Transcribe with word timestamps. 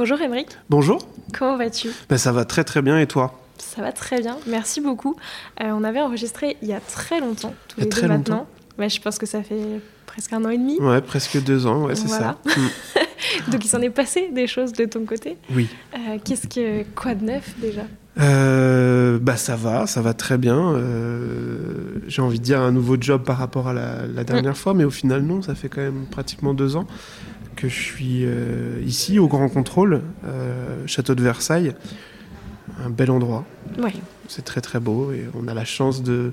Bonjour 0.00 0.18
Émeric. 0.22 0.48
Bonjour. 0.70 1.06
Comment 1.38 1.58
vas-tu? 1.58 1.90
Ben, 2.08 2.16
Ça 2.16 2.32
va 2.32 2.46
très 2.46 2.64
très 2.64 2.80
bien 2.80 2.98
et 2.98 3.06
toi? 3.06 3.38
Ça 3.58 3.82
va 3.82 3.92
très 3.92 4.22
bien, 4.22 4.38
merci 4.46 4.80
beaucoup. 4.80 5.14
Euh, 5.60 5.72
on 5.74 5.84
avait 5.84 6.00
enregistré 6.00 6.56
il 6.62 6.68
y 6.68 6.72
a 6.72 6.80
très 6.80 7.20
longtemps, 7.20 7.52
tous 7.68 7.80
les 7.80 7.86
deux 7.86 8.08
maintenant. 8.08 8.46
Ouais, 8.78 8.88
je 8.88 8.98
pense 8.98 9.18
que 9.18 9.26
ça 9.26 9.42
fait 9.42 9.60
presque 10.06 10.32
un 10.32 10.42
an 10.46 10.48
et 10.48 10.56
demi. 10.56 10.78
Ouais, 10.80 11.02
presque 11.02 11.44
deux 11.44 11.66
ans, 11.66 11.84
ouais, 11.84 11.96
c'est 11.96 12.08
ça. 12.08 12.38
Mm. 12.46 13.50
Donc 13.50 13.62
il 13.62 13.68
s'en 13.68 13.82
est 13.82 13.90
passé 13.90 14.30
des 14.32 14.46
choses 14.46 14.72
de 14.72 14.86
ton 14.86 15.04
côté. 15.04 15.36
Oui. 15.54 15.68
Euh, 15.92 16.16
qu'est-ce 16.24 16.48
que 16.48 16.82
quoi 16.94 17.14
de 17.14 17.26
neuf 17.26 17.54
déjà? 17.58 17.82
Euh, 18.18 19.18
bah 19.20 19.36
ça 19.36 19.54
va, 19.54 19.86
ça 19.86 20.00
va 20.00 20.14
très 20.14 20.38
bien. 20.38 20.80
J'ai 22.06 22.22
envie 22.22 22.38
de 22.38 22.44
dire 22.44 22.60
un 22.62 22.72
nouveau 22.72 22.96
job 22.98 23.22
par 23.22 23.36
rapport 23.36 23.68
à 23.68 23.74
la, 23.74 24.24
dernière 24.24 24.52
mm. 24.52 24.56
fois, 24.56 24.72
mais 24.72 24.84
au 24.84 24.90
final 24.90 25.20
non, 25.20 25.42
ça 25.42 25.54
fait 25.54 25.68
quand 25.68 25.82
même 25.82 26.06
pratiquement 26.10 26.54
deux 26.54 26.76
ans 26.76 26.86
que 27.60 27.68
je 27.68 27.78
suis 27.78 28.24
euh, 28.24 28.82
ici 28.86 29.18
au 29.18 29.28
Grand 29.28 29.48
Contrôle, 29.48 30.02
euh, 30.24 30.86
château 30.86 31.14
de 31.14 31.22
Versailles. 31.22 31.74
Un 32.82 32.88
bel 32.88 33.10
endroit. 33.10 33.44
Ouais. 33.78 33.92
C'est 34.28 34.44
très 34.44 34.62
très 34.62 34.80
beau 34.80 35.12
et 35.12 35.26
on 35.34 35.46
a 35.46 35.54
la 35.54 35.66
chance 35.66 36.02
de, 36.02 36.32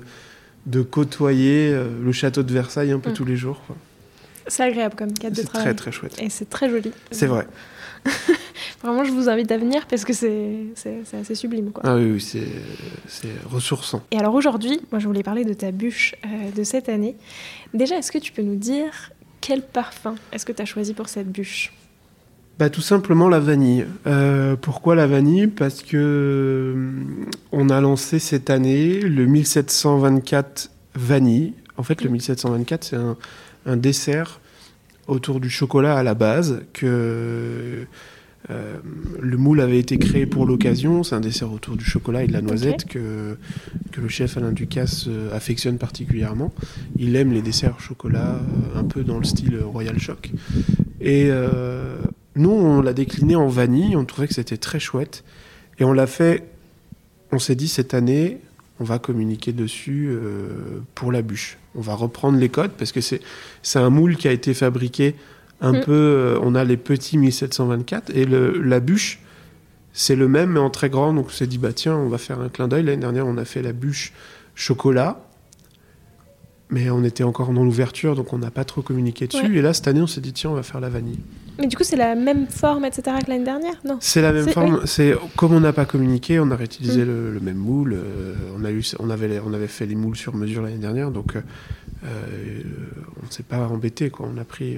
de 0.66 0.80
côtoyer 0.80 1.70
euh, 1.70 1.88
le 2.02 2.12
château 2.12 2.42
de 2.42 2.52
Versailles 2.52 2.92
un 2.92 2.98
peu 2.98 3.10
mm. 3.10 3.14
tous 3.14 3.24
les 3.26 3.36
jours. 3.36 3.60
C'est 4.46 4.62
agréable 4.62 4.94
comme 4.96 5.12
cadre 5.12 5.36
de 5.36 5.42
travail. 5.42 5.66
C'est 5.66 5.74
très 5.74 5.74
très 5.74 5.92
chouette. 5.92 6.22
Et 6.22 6.30
c'est 6.30 6.48
très 6.48 6.70
joli. 6.70 6.92
C'est 7.10 7.26
vrai. 7.26 7.46
Vraiment, 8.82 9.04
je 9.04 9.10
vous 9.10 9.28
invite 9.28 9.52
à 9.52 9.58
venir 9.58 9.86
parce 9.86 10.06
que 10.06 10.14
c'est 10.14 10.72
assez 11.12 11.34
sublime. 11.34 11.72
Quoi. 11.72 11.82
Ah 11.84 11.96
oui, 11.96 12.12
oui 12.12 12.20
c'est 12.20 13.28
ressourçant. 13.44 14.02
Et 14.12 14.18
alors 14.18 14.34
aujourd'hui, 14.34 14.80
moi 14.90 15.00
je 15.00 15.06
voulais 15.06 15.24
parler 15.24 15.44
de 15.44 15.52
ta 15.52 15.72
bûche 15.72 16.14
de 16.56 16.64
cette 16.64 16.88
année. 16.88 17.16
Déjà, 17.74 17.98
est-ce 17.98 18.12
que 18.12 18.18
tu 18.18 18.32
peux 18.32 18.42
nous 18.42 18.56
dire 18.56 19.10
quel 19.48 19.62
parfum 19.62 20.14
est-ce 20.30 20.44
que 20.44 20.52
tu 20.52 20.60
as 20.60 20.66
choisi 20.66 20.92
pour 20.92 21.08
cette 21.08 21.32
bûche 21.32 21.72
bah, 22.58 22.70
tout 22.70 22.80
simplement 22.80 23.28
la 23.28 23.38
vanille. 23.38 23.86
Euh, 24.08 24.56
pourquoi 24.56 24.96
la 24.96 25.06
vanille? 25.06 25.46
Parce 25.46 25.80
que 25.80 25.96
euh, 25.96 27.24
on 27.52 27.70
a 27.70 27.80
lancé 27.80 28.18
cette 28.18 28.50
année 28.50 28.98
le 28.98 29.26
1724 29.26 30.68
vanille. 30.96 31.52
En 31.76 31.84
fait, 31.84 32.02
le 32.02 32.10
1724, 32.10 32.82
c'est 32.84 32.96
un, 32.96 33.76
dessert 33.76 34.40
autour 35.06 35.38
du 35.38 35.48
chocolat 35.48 35.96
à 35.96 36.02
la 36.02 36.14
base 36.14 36.64
euh, 38.50 38.78
le 39.20 39.36
moule 39.36 39.60
avait 39.60 39.78
été 39.78 39.98
créé 39.98 40.26
pour 40.26 40.46
l'occasion. 40.46 41.02
C'est 41.02 41.14
un 41.14 41.20
dessert 41.20 41.52
autour 41.52 41.76
du 41.76 41.84
chocolat 41.84 42.24
et 42.24 42.26
de 42.26 42.32
la 42.32 42.40
noisette 42.40 42.86
que, 42.86 43.36
que 43.92 44.00
le 44.00 44.08
chef 44.08 44.36
Alain 44.36 44.52
Ducasse 44.52 45.06
euh, 45.08 45.34
affectionne 45.34 45.78
particulièrement. 45.78 46.52
Il 46.96 47.16
aime 47.16 47.32
les 47.32 47.42
desserts 47.42 47.74
au 47.76 47.80
chocolat 47.80 48.36
euh, 48.36 48.78
un 48.78 48.84
peu 48.84 49.04
dans 49.04 49.18
le 49.18 49.24
style 49.24 49.58
Royal 49.60 49.98
Choc. 49.98 50.30
Et 51.00 51.30
nous, 52.34 52.50
on 52.50 52.80
l'a 52.80 52.92
décliné 52.92 53.36
en 53.36 53.48
vanille. 53.48 53.96
On 53.96 54.04
trouvait 54.04 54.28
que 54.28 54.34
c'était 54.34 54.56
très 54.56 54.80
chouette. 54.80 55.24
Et 55.78 55.84
on 55.84 55.92
l'a 55.92 56.06
fait. 56.06 56.44
On 57.30 57.38
s'est 57.38 57.54
dit 57.54 57.68
cette 57.68 57.94
année, 57.94 58.38
on 58.80 58.84
va 58.84 58.98
communiquer 58.98 59.52
dessus 59.52 60.10
pour 60.96 61.12
la 61.12 61.22
bûche. 61.22 61.58
On 61.76 61.80
va 61.80 61.94
reprendre 61.94 62.38
les 62.38 62.48
codes 62.48 62.72
parce 62.72 62.90
que 62.90 63.00
c'est 63.00 63.20
un 63.76 63.90
moule 63.90 64.16
qui 64.16 64.26
a 64.26 64.32
été 64.32 64.54
fabriqué 64.54 65.14
un 65.60 65.72
mm. 65.72 65.80
peu, 65.84 65.92
euh, 65.92 66.38
on 66.42 66.54
a 66.54 66.64
les 66.64 66.76
petits 66.76 67.18
1724 67.18 68.10
et 68.14 68.24
le, 68.24 68.60
la 68.62 68.80
bûche, 68.80 69.20
c'est 69.92 70.16
le 70.16 70.28
même 70.28 70.50
mais 70.50 70.60
en 70.60 70.70
très 70.70 70.90
grand. 70.90 71.12
Donc 71.12 71.26
on 71.26 71.30
s'est 71.30 71.46
dit, 71.46 71.58
bah 71.58 71.72
tiens, 71.72 71.96
on 71.96 72.08
va 72.08 72.18
faire 72.18 72.40
un 72.40 72.48
clin 72.48 72.68
d'œil. 72.68 72.84
L'année 72.84 72.98
dernière, 72.98 73.26
on 73.26 73.36
a 73.36 73.44
fait 73.44 73.62
la 73.62 73.72
bûche 73.72 74.12
chocolat. 74.54 75.24
Mais 76.70 76.90
on 76.90 77.02
était 77.02 77.24
encore 77.24 77.50
dans 77.54 77.64
l'ouverture, 77.64 78.14
donc 78.14 78.34
on 78.34 78.38
n'a 78.38 78.50
pas 78.50 78.64
trop 78.64 78.82
communiqué 78.82 79.26
dessus. 79.26 79.56
Et 79.56 79.62
là, 79.62 79.72
cette 79.72 79.88
année, 79.88 80.02
on 80.02 80.06
s'est 80.06 80.20
dit, 80.20 80.34
tiens, 80.34 80.50
on 80.50 80.54
va 80.54 80.62
faire 80.62 80.80
la 80.80 80.90
vanille. 80.90 81.20
Mais 81.58 81.66
du 81.66 81.78
coup, 81.78 81.82
c'est 81.82 81.96
la 81.96 82.14
même 82.14 82.46
forme, 82.46 82.84
etc., 82.84 83.16
que 83.24 83.30
l'année 83.30 83.44
dernière? 83.44 83.76
Non 83.86 83.96
C'est 84.00 84.20
la 84.20 84.32
même 84.32 84.48
forme. 84.50 84.82
C'est 84.84 85.14
Comme 85.34 85.54
on 85.54 85.60
n'a 85.60 85.72
pas 85.72 85.86
communiqué, 85.86 86.38
on 86.38 86.50
a 86.50 86.56
réutilisé 86.56 87.04
mm. 87.04 87.32
le, 87.32 87.40
même 87.40 87.56
moule. 87.56 87.94
Euh, 87.94 88.34
on, 88.54 88.66
a 88.66 88.70
eu, 88.70 88.84
on, 88.98 89.08
avait, 89.08 89.40
on 89.46 89.54
avait 89.54 89.66
fait 89.66 89.86
les 89.86 89.94
moules 89.94 90.16
sur 90.16 90.34
mesure 90.34 90.60
l'année 90.60 90.76
dernière, 90.76 91.10
donc 91.10 91.36
euh, 91.36 91.40
on 92.04 93.26
ne 93.26 93.30
s'est 93.30 93.44
pas 93.44 93.66
embêté. 93.66 94.10
Quoi. 94.10 94.28
On 94.30 94.36
a 94.36 94.44
pris 94.44 94.76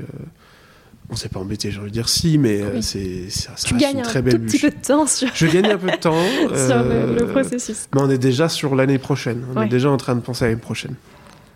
on 1.10 1.16
s'est 1.16 1.28
pas 1.28 1.40
embêté, 1.40 1.70
j'ai 1.70 1.78
envie 1.80 1.88
de 1.88 1.94
dire 1.94 2.08
si, 2.08 2.38
mais 2.38 2.60
euh, 2.62 2.80
c'est 2.80 3.28
ça, 3.30 3.52
tu 3.64 3.74
gagnes 3.76 3.98
une 3.98 4.02
très 4.02 4.22
belle 4.22 4.36
un 4.36 4.38
petit 4.38 4.58
peu 4.58 4.70
de 4.70 4.76
temps 4.76 5.06
sur. 5.06 5.28
Je 5.34 5.46
gagne 5.46 5.66
un 5.66 5.78
peu 5.78 5.90
de 5.90 5.96
temps 5.96 6.22
sur 6.38 6.82
le, 6.82 7.22
euh, 7.22 7.26
processus. 7.26 7.88
Mais 7.94 8.00
on 8.00 8.10
est 8.10 8.18
déjà 8.18 8.48
sur 8.48 8.76
l'année 8.76 8.98
prochaine. 8.98 9.44
On 9.54 9.62
est 9.62 9.68
déjà 9.68 9.90
en 9.90 9.96
train 9.96 10.14
de 10.14 10.20
penser 10.20 10.44
à 10.44 10.48
l'année 10.48 10.60
prochaine. 10.60 10.94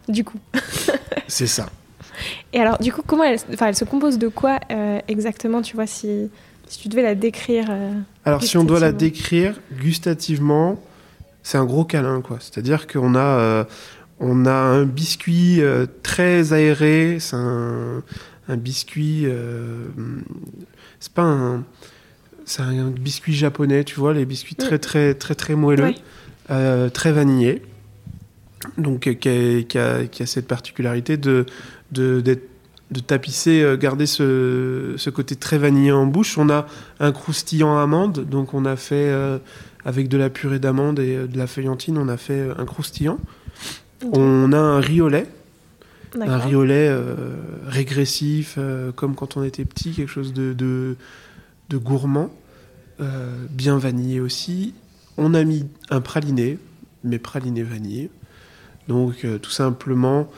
Du 0.09 0.25
coup. 0.25 0.39
c'est 1.29 1.47
ça. 1.47 1.67
Et 2.53 2.61
alors, 2.61 2.79
du 2.79 2.93
coup, 2.93 3.03
comment 3.07 3.25
elle, 3.25 3.39
enfin, 3.53 3.69
elle 3.69 3.77
se 3.77 3.85
compose 3.85 4.19
de 4.19 4.29
quoi 4.29 4.59
euh, 4.71 5.01
exactement 5.09 5.63
Tu 5.63 5.77
vois, 5.77 5.87
si, 5.87 6.31
si 6.67 6.79
tu 6.79 6.89
devais 6.89 7.03
la 7.03 7.15
décrire. 7.15 7.67
alors, 8.25 8.43
si 8.43 8.57
on 8.57 8.65
doit 8.65 8.81
la 8.81 8.93
décrire 8.93 9.55
gustativement, 9.73 10.81
c'est 11.43 11.59
un 11.59 11.65
gros 11.65 11.85
câlin, 11.85 12.23
quoi. 12.23 12.39
C'est-à-dire 12.41 12.87
qu'on 12.87 13.15
a 13.15 13.67
on 14.21 14.47
a 14.47 14.53
un 14.53 14.85
biscuit 14.85 15.61
très 16.03 16.53
aéré. 16.53 17.19
C'est 17.21 17.37
un 17.37 18.03
un 18.49 18.57
biscuit. 18.57 19.23
Euh, 19.25 19.89
c'est 21.01 21.13
pas 21.13 21.23
un. 21.23 21.65
C'est 22.47 22.63
un 22.63 22.91
biscuit 22.91 23.33
japonais, 23.33 23.85
tu 23.85 23.99
vois, 23.99 24.13
les 24.13 24.27
biscuits 24.27 24.55
très, 24.55 24.79
très, 24.79 25.15
très, 25.15 25.35
très 25.35 25.55
moelleux, 25.55 25.95
euh, 26.51 26.91
très 26.91 27.11
vanillés. 27.11 27.63
Donc, 28.77 29.07
euh, 29.07 29.15
qui 29.15 29.79
a, 29.79 30.05
qui, 30.05 30.23
a, 30.23 30.27
cette 30.27 30.47
particularité 30.47 31.17
de, 31.17 31.47
de, 31.93 32.21
de 32.21 33.01
tapisser, 33.01 33.77
garder 33.81 34.05
ce, 34.05 34.93
ce, 34.99 35.09
côté 35.09 35.37
très 35.37 35.57
vanillé 35.57 35.91
en 35.91 36.05
bouche. 36.05 36.37
On 36.37 36.51
a 36.51 36.67
un 37.01 37.13
croustillant 37.13 37.79
amande, 37.79 38.29
donc 38.29 38.53
on 38.53 38.67
a 38.67 38.77
fait, 38.77 39.11
avec 39.87 40.09
de 40.09 40.19
la 40.19 40.29
purée 40.29 40.59
d'amande 40.59 40.99
et 40.99 41.27
de 41.27 41.39
la 41.39 41.47
feuillantine, 41.47 41.97
on 41.97 42.09
a 42.09 42.19
fait 42.19 42.47
un 42.59 42.67
croustillant. 42.67 43.19
On 44.13 44.53
a 44.53 44.59
un 44.59 44.81
riz 44.81 45.01
au 45.01 45.09
lait, 45.09 45.27
un 46.21 46.39
riolet 46.39 46.89
euh, 46.89 47.35
régressif, 47.67 48.57
euh, 48.59 48.93
comme 48.93 49.15
quand 49.15 49.37
on 49.37 49.45
était 49.45 49.65
petit, 49.65 49.93
quelque 49.93 50.11
chose 50.11 50.33
de, 50.33 50.53
de, 50.53 50.97
gourmand, 51.77 52.31
euh, 53.01 53.47
bien 53.51 53.79
vanillé 53.79 54.21
aussi. 54.21 54.75
On 55.17 55.35
a 55.35 55.45
mis 55.45 55.67
un 55.91 56.01
praliné, 56.01 56.59
mais 57.03 57.19
praliné 57.19 57.63
vanillé. 57.63 58.11
Donc 58.89 59.27
tout 59.41 59.51
simplement 59.51 60.29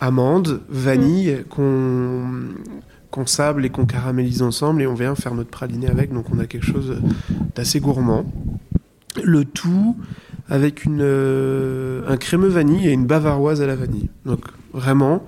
amande, 0.00 0.60
vanille, 0.68 1.32
mm. 1.32 1.44
qu'on 1.44 2.22
qu'on 3.10 3.26
sable 3.26 3.66
et 3.66 3.70
qu'on 3.70 3.84
caramélise 3.84 4.40
ensemble 4.40 4.80
et 4.80 4.86
on 4.86 4.94
vient 4.94 5.14
faire 5.14 5.34
notre 5.34 5.50
praliné 5.50 5.86
avec. 5.86 6.12
Donc 6.12 6.30
on 6.32 6.38
a 6.38 6.46
quelque 6.46 6.64
chose 6.64 6.98
d'assez 7.54 7.78
gourmand. 7.78 8.24
Le 9.22 9.44
tout 9.44 9.96
avec 10.52 10.84
une, 10.84 11.00
un 12.06 12.16
crémeux 12.18 12.48
vanille 12.48 12.86
et 12.86 12.92
une 12.92 13.06
bavaroise 13.06 13.62
à 13.62 13.66
la 13.66 13.74
vanille. 13.74 14.10
Donc 14.26 14.40
vraiment. 14.74 15.26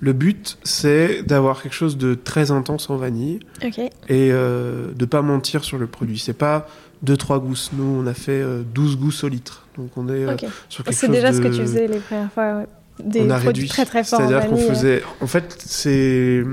Le 0.00 0.12
but, 0.12 0.58
c'est 0.64 1.22
d'avoir 1.22 1.62
quelque 1.62 1.74
chose 1.74 1.96
de 1.96 2.14
très 2.14 2.50
intense 2.50 2.90
en 2.90 2.96
vanille 2.96 3.38
et 3.62 4.30
euh, 4.32 4.92
de 4.92 5.04
pas 5.04 5.22
mentir 5.22 5.64
sur 5.64 5.78
le 5.78 5.86
produit. 5.86 6.18
C'est 6.18 6.34
pas 6.34 6.68
2-3 7.06 7.40
gousses. 7.40 7.70
Nous, 7.72 7.84
on 7.84 8.06
a 8.06 8.14
fait 8.14 8.44
12 8.74 8.92
euh, 8.92 8.96
gousses 8.96 9.24
au 9.24 9.28
litre. 9.28 9.66
Donc 9.78 9.96
on 9.96 10.08
est 10.08 10.26
euh, 10.26 10.36
sur 10.68 10.84
quelque 10.84 10.94
C'est 10.94 11.08
déjà 11.08 11.32
ce 11.32 11.40
que 11.40 11.48
tu 11.48 11.60
faisais 11.60 11.86
les 11.86 12.00
premières 12.00 12.32
fois. 12.32 12.64
Des 13.02 13.22
on 13.22 13.30
a 13.30 13.38
produits 13.38 13.46
réduit. 13.46 13.68
très 13.68 13.86
très 13.86 14.04
forts. 14.04 14.20
C'est-à-dire 14.20 14.50
qu'on 14.50 14.56
faisait. 14.56 15.02
En 15.20 15.26
fait, 15.26 15.56
c'est. 15.64 16.44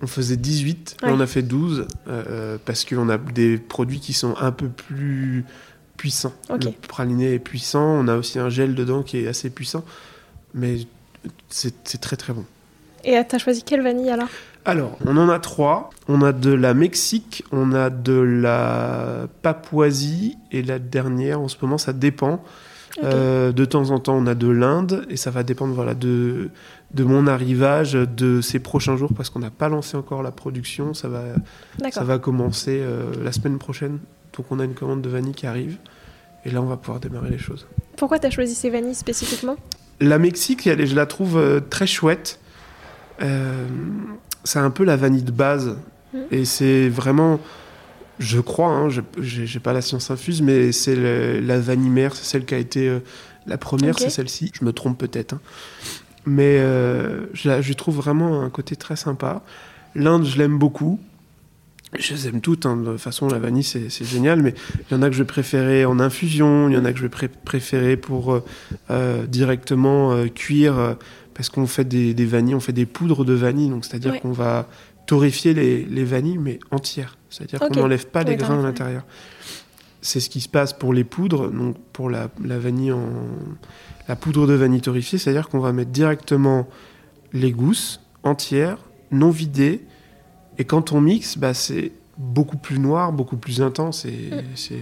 On 0.00 0.06
faisait 0.06 0.36
18, 0.36 0.96
on 1.02 1.20
a 1.20 1.26
fait 1.26 1.42
12 1.42 1.86
parce 2.64 2.84
qu'on 2.84 3.08
a 3.10 3.18
des 3.18 3.58
produits 3.58 4.00
qui 4.00 4.12
sont 4.12 4.34
un 4.40 4.52
peu 4.52 4.68
plus 4.68 5.44
puissant. 5.98 6.32
Le 6.48 6.70
praliné 6.88 7.34
est 7.34 7.38
puissant. 7.38 7.84
On 7.84 8.08
a 8.08 8.16
aussi 8.16 8.38
un 8.38 8.48
gel 8.48 8.74
dedans 8.74 9.02
qui 9.02 9.18
est 9.18 9.28
assez 9.28 9.50
puissant. 9.50 9.84
Mais 10.54 10.78
c'est 11.50 12.00
très 12.00 12.16
très 12.16 12.32
bon. 12.32 12.46
Et 13.04 13.20
tu 13.28 13.36
as 13.36 13.38
choisi 13.38 13.62
quelle 13.62 13.82
vanille 13.82 14.10
alors? 14.10 14.28
Alors, 14.64 14.98
on 15.06 15.16
en 15.16 15.28
a 15.28 15.38
trois. 15.38 15.90
On 16.08 16.20
a 16.22 16.32
de 16.32 16.52
la 16.52 16.74
Mexique, 16.74 17.44
on 17.52 17.72
a 17.72 17.90
de 17.90 18.12
la 18.12 19.26
Papouasie, 19.42 20.36
et 20.52 20.62
la 20.62 20.78
dernière, 20.78 21.40
en 21.40 21.48
ce 21.48 21.56
moment, 21.62 21.78
ça 21.78 21.92
dépend. 21.92 22.42
Euh, 23.04 23.52
de 23.52 23.64
temps 23.64 23.90
en 23.90 23.98
temps, 24.00 24.16
on 24.16 24.26
a 24.26 24.34
de 24.34 24.48
l'Inde, 24.48 25.06
et 25.08 25.16
ça 25.16 25.30
va 25.30 25.42
dépendre 25.42 25.72
voilà, 25.72 25.94
de, 25.94 26.50
de 26.92 27.04
mon 27.04 27.26
arrivage 27.26 27.92
de 27.92 28.40
ces 28.40 28.58
prochains 28.58 28.96
jours, 28.96 29.12
parce 29.16 29.30
qu'on 29.30 29.38
n'a 29.38 29.50
pas 29.50 29.68
lancé 29.68 29.96
encore 29.96 30.22
la 30.22 30.32
production. 30.32 30.92
Ça 30.92 31.08
va, 31.08 31.22
ça 31.90 32.04
va 32.04 32.18
commencer 32.18 32.80
euh, 32.82 33.12
la 33.22 33.32
semaine 33.32 33.58
prochaine. 33.58 34.00
Donc, 34.36 34.46
on 34.50 34.60
a 34.60 34.64
une 34.64 34.74
commande 34.74 35.02
de 35.02 35.08
vanille 35.08 35.34
qui 35.34 35.46
arrive, 35.46 35.76
et 36.44 36.50
là, 36.50 36.62
on 36.62 36.66
va 36.66 36.76
pouvoir 36.76 37.00
démarrer 37.00 37.30
les 37.30 37.38
choses. 37.38 37.66
Pourquoi 37.96 38.18
tu 38.18 38.26
as 38.26 38.30
choisi 38.30 38.54
ces 38.54 38.70
vanilles 38.70 38.94
spécifiquement? 38.94 39.56
La 40.00 40.18
Mexique, 40.18 40.66
elle, 40.66 40.86
je 40.86 40.94
la 40.94 41.06
trouve 41.06 41.36
euh, 41.36 41.60
très 41.60 41.86
chouette 41.86 42.38
c'est 44.48 44.58
un 44.58 44.70
peu 44.70 44.84
la 44.84 44.96
vanille 44.96 45.22
de 45.22 45.30
base. 45.30 45.76
Mm. 46.12 46.18
Et 46.30 46.44
c'est 46.44 46.88
vraiment, 46.88 47.38
je 48.18 48.40
crois, 48.40 48.70
hein, 48.70 48.88
j'ai 49.18 49.60
pas 49.60 49.72
la 49.72 49.82
science 49.82 50.10
infuse, 50.10 50.42
mais 50.42 50.72
c'est 50.72 50.96
la 50.96 51.58
vanille 51.60 51.90
mère, 51.90 52.16
c'est 52.16 52.24
celle 52.24 52.44
qui 52.44 52.54
a 52.54 52.58
été 52.58 52.88
euh, 52.88 53.00
la 53.46 53.58
première, 53.58 53.98
c'est 53.98 54.10
celle-ci. 54.10 54.50
Je 54.58 54.64
me 54.64 54.72
trompe 54.72 54.98
peut-être. 54.98 55.34
Hein. 55.34 55.40
Mais 56.26 56.58
euh, 56.58 57.26
je, 57.32 57.72
trouve 57.72 57.96
vraiment 57.96 58.42
un 58.42 58.50
côté 58.50 58.76
très 58.76 58.96
sympa. 58.96 59.42
L'Inde, 59.94 60.24
je 60.24 60.36
l'aime 60.36 60.58
beaucoup. 60.58 61.00
Je 61.96 62.14
les 62.14 62.28
aime 62.28 62.40
toutes. 62.40 62.66
Hein. 62.66 62.76
De 62.76 62.92
toute 62.92 63.00
façon, 63.00 63.28
la 63.28 63.38
vanille, 63.38 63.64
c'est 63.64 64.04
génial. 64.04 64.42
Mais 64.42 64.54
il 64.90 64.94
y 64.94 64.96
en 64.96 65.02
a 65.02 65.08
que 65.08 65.14
je 65.14 65.22
vais 65.22 65.26
préférer 65.26 65.84
en 65.84 66.00
infusion. 66.00 66.68
Il 66.68 66.74
y 66.74 66.78
en 66.78 66.84
a 66.84 66.92
que 66.92 66.98
je 66.98 67.06
vais 67.06 67.28
préférer 67.44 67.96
pour 67.96 68.42
euh, 68.90 69.26
directement 69.26 70.26
cuire 70.28 70.96
parce 71.38 71.50
qu'on 71.50 71.68
fait 71.68 71.84
des, 71.84 72.12
vanilles, 72.26 72.56
on 72.56 72.60
fait 72.60 72.72
des 72.72 72.84
poudres 72.84 73.24
de 73.24 73.32
vanille, 73.32 73.68
donc 73.68 73.84
c'est-à-dire 73.84 74.20
qu'on 74.20 74.32
va 74.32 74.66
torréfier 75.06 75.54
les, 75.54 76.04
vanilles, 76.04 76.36
mais 76.36 76.58
entières. 76.72 77.16
C'est-à-dire 77.30 77.60
qu'on 77.60 77.80
n'enlève 77.80 78.08
pas 78.08 78.24
les 78.24 78.34
grains 78.34 78.58
à 78.58 78.62
l'intérieur. 78.62 79.04
C'est 80.02 80.18
ce 80.18 80.30
qui 80.30 80.40
se 80.40 80.48
passe 80.48 80.72
pour 80.72 80.92
les 80.92 81.04
poudres, 81.04 81.48
donc 81.48 81.76
pour 81.92 82.10
la, 82.10 82.28
vanille 82.40 82.90
en. 82.90 83.08
La 84.08 84.16
poudre 84.16 84.48
de 84.48 84.54
vanille 84.54 84.80
torréfiée, 84.80 85.16
c'est-à-dire 85.16 85.48
qu'on 85.48 85.60
va 85.60 85.72
mettre 85.72 85.92
directement 85.92 86.66
les 87.32 87.52
gousses 87.52 88.00
entières, 88.24 88.78
non 89.12 89.30
vidées, 89.30 89.82
et 90.58 90.64
quand 90.64 90.92
on 90.92 91.00
mixe, 91.00 91.38
bah, 91.38 91.54
c'est 91.54 91.92
beaucoup 92.16 92.56
plus 92.56 92.78
noir, 92.78 93.12
beaucoup 93.12 93.36
plus 93.36 93.62
intense, 93.62 94.04
et 94.04 94.30
mm. 94.30 94.74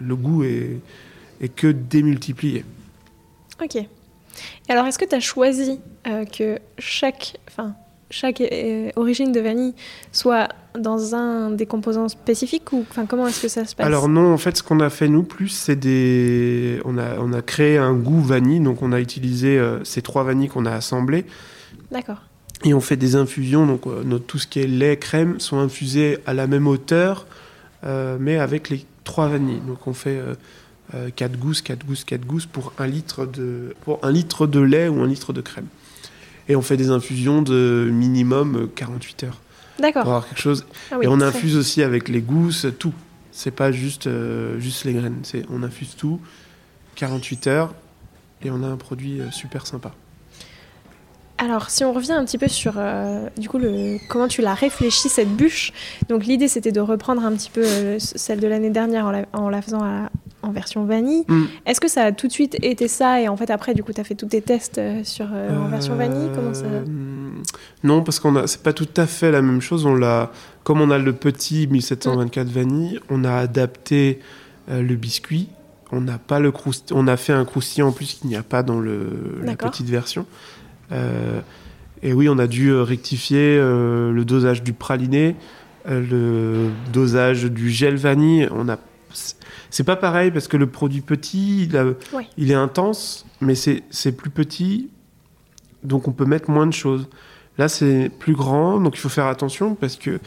le 0.00 0.16
goût 0.16 0.44
est, 0.44 0.80
est 1.40 1.48
que 1.48 1.68
démultiplié. 1.68 2.64
Ok 3.62 3.86
alors, 4.68 4.86
est-ce 4.86 4.98
que 4.98 5.04
tu 5.04 5.14
as 5.14 5.20
choisi 5.20 5.80
euh, 6.06 6.24
que 6.24 6.58
chaque, 6.78 7.38
enfin, 7.48 7.74
chaque 8.10 8.40
euh, 8.40 8.90
origine 8.96 9.32
de 9.32 9.40
vanille 9.40 9.74
soit 10.12 10.48
dans 10.78 11.14
un 11.14 11.50
des 11.50 11.66
composants 11.66 12.08
spécifiques 12.08 12.72
ou 12.72 12.84
enfin, 12.90 13.06
comment 13.06 13.26
est-ce 13.26 13.42
que 13.42 13.48
ça 13.48 13.64
se 13.64 13.74
passe? 13.74 13.86
Alors 13.86 14.08
non, 14.08 14.32
en 14.32 14.38
fait, 14.38 14.56
ce 14.56 14.62
qu'on 14.62 14.80
a 14.80 14.90
fait 14.90 15.08
nous 15.08 15.22
plus, 15.22 15.48
c'est 15.48 15.76
des, 15.76 16.80
on 16.84 16.98
a, 16.98 17.18
on 17.18 17.32
a 17.32 17.42
créé 17.42 17.78
un 17.78 17.94
goût 17.94 18.20
vanille, 18.20 18.60
donc 18.60 18.82
on 18.82 18.92
a 18.92 19.00
utilisé 19.00 19.58
euh, 19.58 19.82
ces 19.84 20.02
trois 20.02 20.24
vanilles 20.24 20.48
qu'on 20.48 20.66
a 20.66 20.72
assemblées. 20.72 21.24
D'accord. 21.90 22.22
Et 22.64 22.74
on 22.74 22.80
fait 22.80 22.96
des 22.96 23.16
infusions, 23.16 23.66
donc 23.66 23.84
tout 24.26 24.38
ce 24.38 24.46
qui 24.46 24.60
est 24.60 24.66
lait, 24.66 24.96
crème 24.96 25.38
sont 25.40 25.58
infusés 25.58 26.18
à 26.26 26.34
la 26.34 26.46
même 26.46 26.66
hauteur, 26.66 27.26
mais 27.82 28.38
avec 28.38 28.70
les 28.70 28.84
trois 29.04 29.28
vanilles. 29.28 29.60
Donc 29.66 29.86
on 29.86 29.94
fait 29.94 30.20
4 31.14 31.32
euh, 31.32 31.36
gousses, 31.36 31.62
4 31.62 31.86
gousses, 31.86 32.04
4 32.04 32.26
gousses 32.26 32.46
pour 32.46 32.72
un 32.78 32.86
litre 32.86 33.24
de, 33.24 33.74
pour 33.82 34.04
un 34.04 34.12
litre 34.12 34.46
de 34.46 34.60
lait 34.60 34.88
ou 34.88 35.00
un 35.02 35.06
litre 35.06 35.32
de 35.32 35.40
crème. 35.40 35.66
Et 36.48 36.56
on 36.56 36.62
fait 36.62 36.76
des 36.76 36.90
infusions 36.90 37.42
de 37.42 37.88
minimum 37.90 38.68
48 38.74 39.24
heures. 39.24 39.40
D'accord. 39.78 40.02
Pour 40.02 40.12
avoir 40.12 40.28
quelque 40.28 40.40
chose. 40.40 40.66
Ah 40.90 40.96
et 41.02 41.06
on 41.06 41.20
infuse 41.20 41.56
aussi 41.56 41.82
avec 41.82 42.08
les 42.08 42.20
gousses, 42.20 42.66
tout. 42.78 42.94
C'est 43.32 43.50
pas 43.50 43.72
juste, 43.72 44.06
euh, 44.06 44.58
juste 44.58 44.84
les 44.84 44.94
graines. 44.94 45.22
On 45.50 45.62
infuse 45.62 45.94
tout, 45.96 46.20
48 46.94 47.46
heures, 47.48 47.74
et 48.42 48.50
on 48.50 48.62
a 48.62 48.66
un 48.66 48.76
produit 48.76 49.20
euh, 49.20 49.30
super 49.30 49.66
sympa. 49.66 49.92
Alors, 51.38 51.68
si 51.68 51.84
on 51.84 51.92
revient 51.92 52.12
un 52.12 52.24
petit 52.24 52.38
peu 52.38 52.48
sur 52.48 52.74
euh, 52.76 53.28
du 53.36 53.48
coup 53.48 53.58
le, 53.58 53.98
comment 54.08 54.26
tu 54.26 54.40
l'as 54.40 54.54
réfléchi 54.54 55.08
cette 55.08 55.28
bûche. 55.28 55.72
Donc 56.08 56.24
l'idée 56.24 56.48
c'était 56.48 56.72
de 56.72 56.80
reprendre 56.80 57.24
un 57.24 57.32
petit 57.32 57.50
peu 57.50 57.62
euh, 57.62 57.96
celle 57.98 58.40
de 58.40 58.46
l'année 58.46 58.70
dernière 58.70 59.12
en 59.32 59.50
la, 59.50 59.62
faisant 59.62 60.08
en 60.42 60.50
version 60.50 60.84
vanille. 60.84 61.24
Mm. 61.28 61.44
Est-ce 61.66 61.80
que 61.80 61.88
ça 61.88 62.04
a 62.04 62.12
tout 62.12 62.26
de 62.26 62.32
suite 62.32 62.56
été 62.62 62.88
ça 62.88 63.20
et 63.20 63.28
en 63.28 63.36
fait 63.36 63.50
après 63.50 63.74
du 63.74 63.82
coup 63.82 63.92
tu 63.92 64.00
as 64.00 64.04
fait 64.04 64.14
tous 64.14 64.26
tes 64.26 64.40
tests 64.40 64.78
euh, 64.78 65.04
sur 65.04 65.26
en 65.26 65.68
version 65.68 65.94
vanille? 65.94 66.30
Comment 66.34 66.54
ça 66.54 66.64
Non, 67.84 68.02
parce 68.02 68.18
qu'on 68.18 68.36
a 68.36 68.46
c'est 68.46 68.62
pas 68.62 68.72
tout 68.72 68.88
à 68.96 69.06
fait 69.06 69.30
la 69.30 69.42
même 69.42 69.60
chose. 69.60 69.84
On 69.84 69.94
l'a 69.94 70.32
comme 70.64 70.80
on 70.80 70.90
a 70.90 70.98
le 70.98 71.12
petit 71.12 71.66
1724 71.66 72.48
vanille, 72.48 72.98
on 73.10 73.24
a 73.24 73.34
adapté 73.34 74.20
le 74.68 74.94
biscuit. 74.96 75.48
On 75.92 76.00
n'a 76.00 76.18
pas 76.18 76.40
le 76.40 76.52
on 76.92 77.06
a 77.06 77.16
fait 77.16 77.32
un 77.32 77.44
croustillant 77.44 77.88
en 77.88 77.92
plus 77.92 78.14
qu'il 78.14 78.28
n'y 78.28 78.34
a 78.36 78.42
pas 78.42 78.64
dans 78.64 78.80
le, 78.80 79.38
la 79.44 79.54
petite 79.54 79.88
version. 79.88 80.26
Euh, 80.92 81.40
et 82.02 82.12
oui, 82.12 82.28
on 82.28 82.38
a 82.38 82.46
dû 82.46 82.70
euh, 82.70 82.82
rectifier 82.82 83.56
euh, 83.58 84.12
le 84.12 84.24
dosage 84.24 84.62
du 84.62 84.72
praliné, 84.72 85.36
le 85.88 86.70
dosage 86.92 87.44
du 87.44 87.70
gel 87.70 87.96
vanille. 87.96 88.48
On 88.52 88.68
a 88.68 88.78
c'est 89.70 89.84
pas 89.84 89.96
pareil 89.96 90.30
parce 90.30 90.46
que 90.46 90.56
le 90.56 90.66
produit 90.66 91.00
petit, 91.00 91.62
il, 91.64 91.94
il 92.36 92.50
est 92.50 92.54
intense, 92.54 93.24
mais 93.40 93.54
c'est 93.54 94.12
plus 94.12 94.30
petit, 94.30 94.90
donc 95.84 96.06
on 96.06 96.12
peut 96.12 96.26
mettre 96.26 96.50
moins 96.50 96.66
de 96.66 96.72
choses. 96.72 97.08
Là, 97.56 97.68
c'est 97.68 98.10
plus 98.18 98.34
grand, 98.34 98.80
donc 98.80 98.96
il 98.96 99.00
faut 99.00 99.08
faire 99.08 99.26
attention 99.26 99.74
parce 99.74 99.96
que 99.96 100.18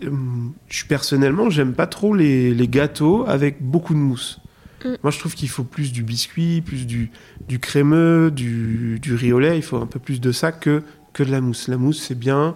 je 0.00 0.84
personnellement, 0.86 1.50
j'aime 1.50 1.74
pas 1.74 1.86
trop 1.86 2.14
les, 2.14 2.52
les, 2.52 2.66
gâteaux 2.66 3.24
avec 3.28 3.62
beaucoup 3.62 3.94
de 3.94 3.98
mousse. 3.98 4.40
Mm. 4.84 4.94
Moi, 5.02 5.10
je 5.10 5.18
trouve 5.18 5.34
qu'il 5.34 5.48
faut 5.48 5.64
plus 5.64 5.92
du 5.92 6.02
biscuit, 6.02 6.60
plus 6.60 6.86
du, 6.86 7.10
du 7.48 7.58
crémeux, 7.58 8.30
du, 8.30 8.98
du 9.00 9.14
riz 9.14 9.32
au 9.32 9.38
lait. 9.38 9.56
Il 9.56 9.62
faut 9.62 9.76
un 9.76 9.86
peu 9.86 9.98
plus 9.98 10.20
de 10.20 10.32
ça 10.32 10.52
que, 10.52 10.82
que 11.12 11.22
de 11.22 11.30
la 11.30 11.40
mousse. 11.40 11.68
La 11.68 11.76
mousse, 11.76 12.00
c'est 12.00 12.18
bien, 12.18 12.54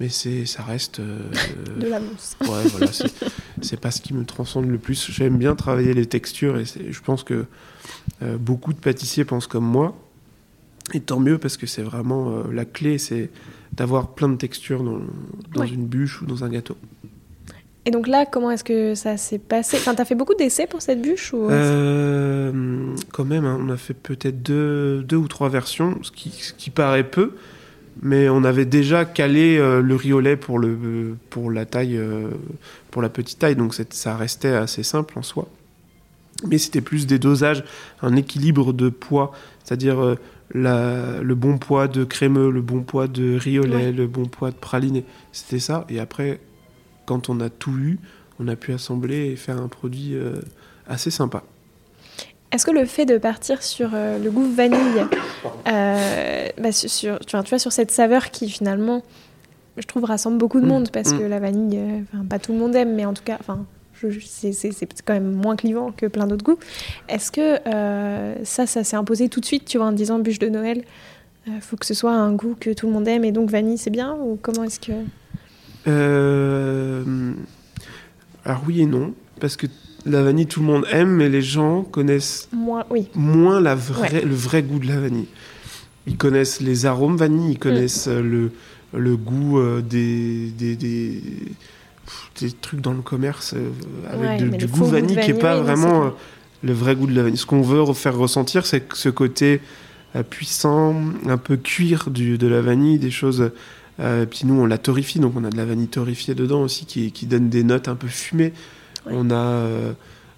mais 0.00 0.08
c'est, 0.08 0.46
ça 0.46 0.62
reste. 0.62 1.00
Euh, 1.00 1.18
de 1.80 1.88
la 1.88 2.00
mousse. 2.00 2.36
Ouais, 2.40 2.66
voilà. 2.68 2.92
C'est, 3.62 3.80
pas 3.80 3.90
ce 3.90 4.00
qui 4.00 4.14
me 4.14 4.24
transcende 4.24 4.66
le 4.66 4.78
plus. 4.78 5.10
J'aime 5.10 5.36
bien 5.36 5.54
travailler 5.54 5.94
les 5.94 6.06
textures 6.06 6.58
et 6.58 6.64
je 6.64 7.00
pense 7.00 7.24
que 7.24 7.46
euh, 8.22 8.36
beaucoup 8.38 8.72
de 8.72 8.78
pâtissiers 8.78 9.24
pensent 9.24 9.46
comme 9.46 9.66
moi. 9.66 9.96
Et 10.94 11.00
tant 11.00 11.20
mieux 11.20 11.38
parce 11.38 11.56
que 11.56 11.66
c'est 11.66 11.82
vraiment 11.82 12.30
euh, 12.30 12.42
la 12.52 12.64
clé, 12.64 12.96
c'est 12.96 13.30
d'avoir 13.72 14.14
plein 14.14 14.28
de 14.28 14.36
textures 14.36 14.82
dans, 14.82 15.00
dans 15.52 15.64
une 15.64 15.86
bûche 15.86 16.22
ou 16.22 16.26
dans 16.26 16.44
un 16.44 16.48
gâteau. 16.48 16.76
Et 17.88 17.90
donc 17.90 18.06
là, 18.06 18.26
comment 18.26 18.50
est-ce 18.50 18.64
que 18.64 18.94
ça 18.94 19.16
s'est 19.16 19.38
passé? 19.38 19.78
Enfin, 19.78 19.94
t'as 19.94 20.04
fait 20.04 20.14
beaucoup 20.14 20.34
d'essais 20.34 20.66
pour 20.66 20.82
cette 20.82 21.00
bûche 21.00 21.32
ou... 21.32 21.48
Euh, 21.48 22.52
quand 23.14 23.24
même, 23.24 23.46
hein, 23.46 23.58
on 23.58 23.70
a 23.70 23.78
fait 23.78 23.94
peut-être 23.94 24.42
deux, 24.42 25.02
deux, 25.02 25.16
ou 25.16 25.26
trois 25.26 25.48
versions, 25.48 25.98
ce 26.02 26.10
qui, 26.10 26.28
ce 26.28 26.52
qui, 26.52 26.68
paraît 26.68 27.02
peu. 27.02 27.32
Mais 28.02 28.28
on 28.28 28.44
avait 28.44 28.66
déjà 28.66 29.06
calé 29.06 29.56
euh, 29.56 29.80
le 29.80 30.20
lait 30.20 30.36
pour, 30.36 30.58
le, 30.58 31.16
pour 31.30 31.50
la 31.50 31.64
taille, 31.64 31.96
euh, 31.96 32.28
pour 32.90 33.00
la 33.00 33.08
petite 33.08 33.38
taille, 33.38 33.56
donc 33.56 33.74
ça 33.88 34.16
restait 34.18 34.52
assez 34.52 34.82
simple 34.82 35.18
en 35.18 35.22
soi. 35.22 35.48
Mais 36.46 36.58
c'était 36.58 36.82
plus 36.82 37.06
des 37.06 37.18
dosages, 37.18 37.64
un 38.02 38.16
équilibre 38.16 38.74
de 38.74 38.90
poids, 38.90 39.32
c'est-à-dire 39.64 40.16
le 40.52 41.34
bon 41.34 41.56
poids 41.56 41.88
de 41.88 42.04
crémeux, 42.04 42.50
le 42.50 42.60
bon 42.60 42.82
poids 42.82 43.06
de 43.06 43.38
au 43.38 43.64
lait, 43.64 43.92
le 43.92 44.06
bon 44.06 44.26
poids 44.26 44.50
de 44.50 44.56
praliné. 44.56 45.06
C'était 45.32 45.58
ça. 45.58 45.86
Et 45.88 46.00
après, 46.00 46.38
quand 47.08 47.30
on 47.30 47.40
a 47.40 47.48
tout 47.48 47.72
eu, 47.78 47.98
on 48.38 48.48
a 48.48 48.54
pu 48.54 48.74
assembler 48.74 49.30
et 49.30 49.36
faire 49.36 49.56
un 49.56 49.68
produit 49.68 50.14
euh, 50.14 50.34
assez 50.86 51.10
sympa. 51.10 51.42
Est-ce 52.52 52.66
que 52.66 52.70
le 52.70 52.84
fait 52.84 53.06
de 53.06 53.16
partir 53.16 53.62
sur 53.62 53.90
euh, 53.94 54.18
le 54.18 54.30
goût 54.30 54.46
vanille, 54.46 55.06
euh, 55.68 56.48
bah, 56.58 56.72
sur, 56.72 57.18
tu, 57.20 57.36
vois, 57.36 57.58
sur 57.58 57.72
cette 57.72 57.90
saveur 57.90 58.30
qui 58.30 58.50
finalement, 58.50 59.02
je 59.78 59.86
trouve, 59.86 60.04
rassemble 60.04 60.36
beaucoup 60.36 60.60
de 60.60 60.66
mm. 60.66 60.68
monde, 60.68 60.90
parce 60.90 61.14
que 61.14 61.22
mm. 61.22 61.28
la 61.28 61.40
vanille, 61.40 61.80
pas 62.28 62.38
tout 62.38 62.52
le 62.52 62.58
monde 62.58 62.76
aime, 62.76 62.94
mais 62.94 63.06
en 63.06 63.14
tout 63.14 63.24
cas, 63.24 63.38
c'est 64.26 65.02
quand 65.04 65.14
même 65.14 65.32
moins 65.32 65.56
clivant 65.56 65.90
que 65.90 66.04
plein 66.04 66.26
d'autres 66.26 66.44
goûts. 66.44 66.58
Est-ce 67.08 67.32
que 67.32 67.58
ça, 68.44 68.66
ça 68.66 68.84
s'est 68.84 68.96
imposé 68.96 69.30
tout 69.30 69.40
de 69.40 69.46
suite, 69.46 69.64
tu 69.64 69.78
vois, 69.78 69.86
en 69.86 69.92
disant 69.92 70.18
bûche 70.18 70.38
de 70.38 70.48
Noël, 70.48 70.84
il 71.46 71.60
faut 71.62 71.78
que 71.78 71.86
ce 71.86 71.94
soit 71.94 72.12
un 72.12 72.32
goût 72.32 72.54
que 72.58 72.74
tout 72.74 72.86
le 72.86 72.92
monde 72.92 73.08
aime, 73.08 73.24
et 73.24 73.32
donc 73.32 73.50
vanille, 73.50 73.78
c'est 73.78 73.90
bien 73.90 74.14
Ou 74.14 74.38
comment 74.40 74.64
est-ce 74.64 74.80
que... 74.80 74.92
Euh, 75.86 77.32
alors 78.44 78.62
oui 78.66 78.82
et 78.82 78.86
non, 78.86 79.14
parce 79.40 79.56
que 79.56 79.66
la 80.06 80.22
vanille, 80.22 80.46
tout 80.46 80.60
le 80.60 80.66
monde 80.66 80.86
aime, 80.90 81.10
mais 81.10 81.28
les 81.28 81.42
gens 81.42 81.82
connaissent 81.82 82.48
moins, 82.52 82.84
oui. 82.90 83.08
moins 83.14 83.60
la 83.60 83.74
vraie, 83.74 84.22
le 84.22 84.34
vrai 84.34 84.62
goût 84.62 84.78
de 84.78 84.86
la 84.86 84.98
vanille. 85.00 85.28
Ils 86.06 86.16
connaissent 86.16 86.60
les 86.60 86.86
arômes 86.86 87.16
vanille, 87.16 87.52
ils 87.52 87.58
connaissent 87.58 88.06
mm. 88.06 88.20
le, 88.20 88.52
le 88.94 89.16
goût 89.16 89.58
euh, 89.58 89.82
des, 89.82 90.50
des, 90.50 90.76
des, 90.76 91.22
des 92.40 92.52
trucs 92.52 92.80
dans 92.80 92.94
le 92.94 93.02
commerce 93.02 93.54
avec 94.10 94.56
du 94.56 94.66
goût 94.66 94.84
vanille, 94.84 95.18
qui 95.20 95.32
n'est 95.32 95.38
pas 95.38 95.60
vraiment 95.60 96.12
le 96.62 96.72
vrai 96.72 96.96
goût 96.96 97.06
de 97.06 97.14
la 97.14 97.22
vanille. 97.24 97.38
Ce 97.38 97.46
qu'on 97.46 97.62
veut 97.62 97.92
faire 97.92 98.16
ressentir, 98.16 98.66
c'est 98.66 98.92
ce 98.94 99.08
côté 99.10 99.60
puissant, 100.30 100.96
un 101.26 101.36
peu 101.36 101.56
cuir 101.56 102.10
du, 102.10 102.38
de 102.38 102.46
la 102.46 102.62
vanille, 102.62 102.98
des 102.98 103.10
choses. 103.10 103.50
Euh, 104.00 104.26
puis 104.26 104.42
nous, 104.44 104.60
on 104.60 104.66
la 104.66 104.78
torrifie, 104.78 105.18
donc 105.18 105.34
on 105.36 105.44
a 105.44 105.50
de 105.50 105.56
la 105.56 105.64
vanille 105.64 105.88
torréfiée 105.88 106.34
dedans 106.34 106.62
aussi 106.62 106.86
qui, 106.86 107.12
qui 107.12 107.26
donne 107.26 107.48
des 107.48 107.64
notes 107.64 107.88
un 107.88 107.96
peu 107.96 108.08
fumées. 108.08 108.52
On 109.06 109.30
a 109.30 109.34
euh, 109.34 109.92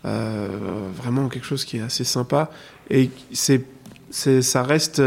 euh, 0.05 0.49
vraiment 0.95 1.29
quelque 1.29 1.47
chose 1.47 1.65
qui 1.65 1.79
est 1.79 1.83
assez 1.83 2.05
sympa. 2.05 2.51
Et 2.89 3.11
c'est, 3.33 3.65
ça 4.11 4.63
reste. 4.63 5.03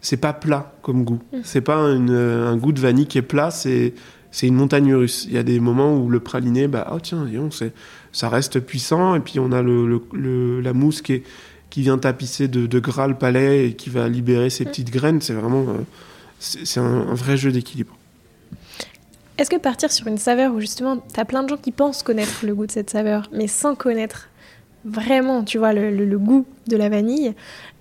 c'est 0.00 0.16
pas 0.16 0.32
plat 0.32 0.72
comme 0.82 1.04
goût. 1.04 1.20
Mm. 1.32 1.38
C'est 1.44 1.60
pas 1.60 1.76
un 1.76 2.56
goût 2.56 2.72
de 2.72 2.80
vanille 2.80 3.06
qui 3.06 3.18
est 3.18 3.22
plat, 3.22 3.50
c'est, 3.50 3.94
c'est 4.30 4.46
une 4.46 4.54
montagne 4.54 4.94
russe. 4.94 5.26
Il 5.28 5.34
y 5.34 5.38
a 5.38 5.42
des 5.42 5.60
moments 5.60 5.96
où 5.96 6.08
le 6.08 6.20
praliné, 6.20 6.68
bah, 6.68 6.90
oh 6.92 7.00
tiens, 7.00 7.26
c'est, 7.50 7.72
ça 8.12 8.28
reste 8.28 8.60
puissant. 8.60 9.14
Et 9.14 9.20
puis 9.20 9.38
on 9.38 9.52
a 9.52 9.62
le, 9.62 10.00
le, 10.12 10.60
la 10.60 10.72
mousse 10.72 11.02
qui 11.02 11.14
est 11.14 11.24
qui 11.70 11.82
vient 11.82 11.98
tapisser 11.98 12.48
de, 12.48 12.66
de, 12.66 12.80
gras 12.80 13.06
le 13.06 13.14
palais 13.14 13.68
et 13.68 13.72
qui 13.74 13.90
va 13.90 14.08
libérer 14.08 14.48
ses 14.48 14.64
mm. 14.64 14.68
petites 14.68 14.90
graines. 14.90 15.20
C'est 15.20 15.34
vraiment 15.34 15.66
euh, 15.68 15.82
c'est 16.38 16.80
un, 16.80 17.14
vrai 17.14 17.36
jeu 17.36 17.52
d'équilibre. 17.52 17.96
Est-ce 19.36 19.50
que 19.50 19.56
partir 19.56 19.92
sur 19.92 20.06
une 20.06 20.18
saveur 20.18 20.52
où 20.52 20.60
justement 20.60 20.96
tu 20.96 21.20
as 21.20 21.24
plein 21.24 21.42
de 21.42 21.48
gens 21.48 21.56
qui 21.56 21.70
pensent 21.70 22.02
connaître 22.02 22.44
le 22.44 22.54
goût 22.54 22.66
de 22.66 22.72
cette 22.72 22.90
saveur, 22.90 23.28
mais 23.32 23.46
sans 23.46 23.74
connaître 23.74 24.28
vraiment, 24.84 25.44
tu 25.44 25.58
vois, 25.58 25.72
le, 25.72 26.18
goût 26.18 26.46
de 26.66 26.76
la 26.76 26.88
vanille. 26.88 27.34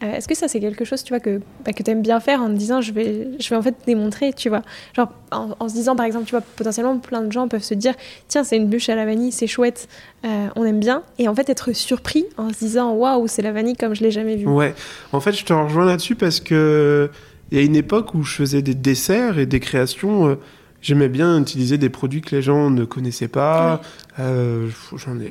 Euh, 0.04 0.14
est-ce 0.14 0.28
que 0.28 0.36
ça, 0.36 0.48
c'est 0.48 0.60
quelque 0.60 0.86
chose, 0.86 1.04
tu 1.04 1.14
vois, 1.14 1.20
que, 1.20 1.42
bah, 1.66 1.74
que 1.74 1.84
tu 1.84 1.92
aimes 1.92 2.02
bien 2.02 2.20
faire 2.20 2.42
en 2.42 2.48
te 2.48 2.54
disant, 2.54 2.82
je 2.82 2.92
vais, 2.92 3.30
je 3.40 3.50
vais 3.50 3.56
en 3.56 3.62
fait 3.62 3.76
démontrer, 3.86 4.34
tu 4.34 4.50
vois? 4.50 4.62
Genre, 4.96 5.12
en, 5.32 5.70
se 5.70 5.74
disant, 5.74 5.96
par 5.96 6.06
exemple, 6.06 6.26
tu 6.26 6.32
vois, 6.32 6.42
potentiellement, 6.42 6.98
plein 6.98 7.22
de 7.22 7.32
gens 7.32 7.48
peuvent 7.48 7.64
se 7.64 7.74
dire, 7.74 7.94
tiens, 8.28 8.44
c'est 8.44 8.58
une 8.58 8.68
bûche 8.68 8.90
à 8.90 8.96
la 8.96 9.06
vanille, 9.06 9.32
c'est 9.32 9.48
chouette, 9.48 9.88
euh, 10.26 10.48
on 10.56 10.66
aime 10.66 10.80
bien. 10.80 11.04
Et 11.20 11.28
en 11.28 11.36
fait, 11.36 11.50
être 11.50 11.74
surpris 11.74 12.26
en 12.38 12.52
se 12.52 12.60
disant, 12.60 12.94
waouh, 12.94 13.28
c'est 13.28 13.42
la 13.42 13.52
vanille 13.52 13.76
comme 13.76 13.96
je 13.96 14.04
l'ai 14.04 14.12
jamais 14.12 14.36
vue. 14.36 14.48
Ouais, 14.48 14.74
en 15.12 15.20
fait, 15.20 15.34
je 15.34 15.46
te 15.46 15.54
rejoins 15.54 15.86
là-dessus 15.86 16.16
parce 16.16 16.40
que 16.40 17.10
il 17.52 17.58
y 17.58 17.62
a 17.62 17.64
une 17.64 17.76
époque 17.76 18.14
où 18.14 18.24
je 18.24 18.34
faisais 18.34 18.62
des 18.62 18.76
desserts 18.76 19.40
et 19.40 19.46
des 19.46 19.60
créations. 19.60 20.28
Euh, 20.28 20.36
J'aimais 20.80 21.10
bien 21.10 21.42
utiliser 21.42 21.80
des 21.80 21.90
produits 21.90 22.22
que 22.22 22.36
les 22.36 22.44
gens 22.44 22.70
ne 22.70 22.86
connaissaient 22.86 23.28
pas. 23.28 23.82
Euh, 24.20 24.70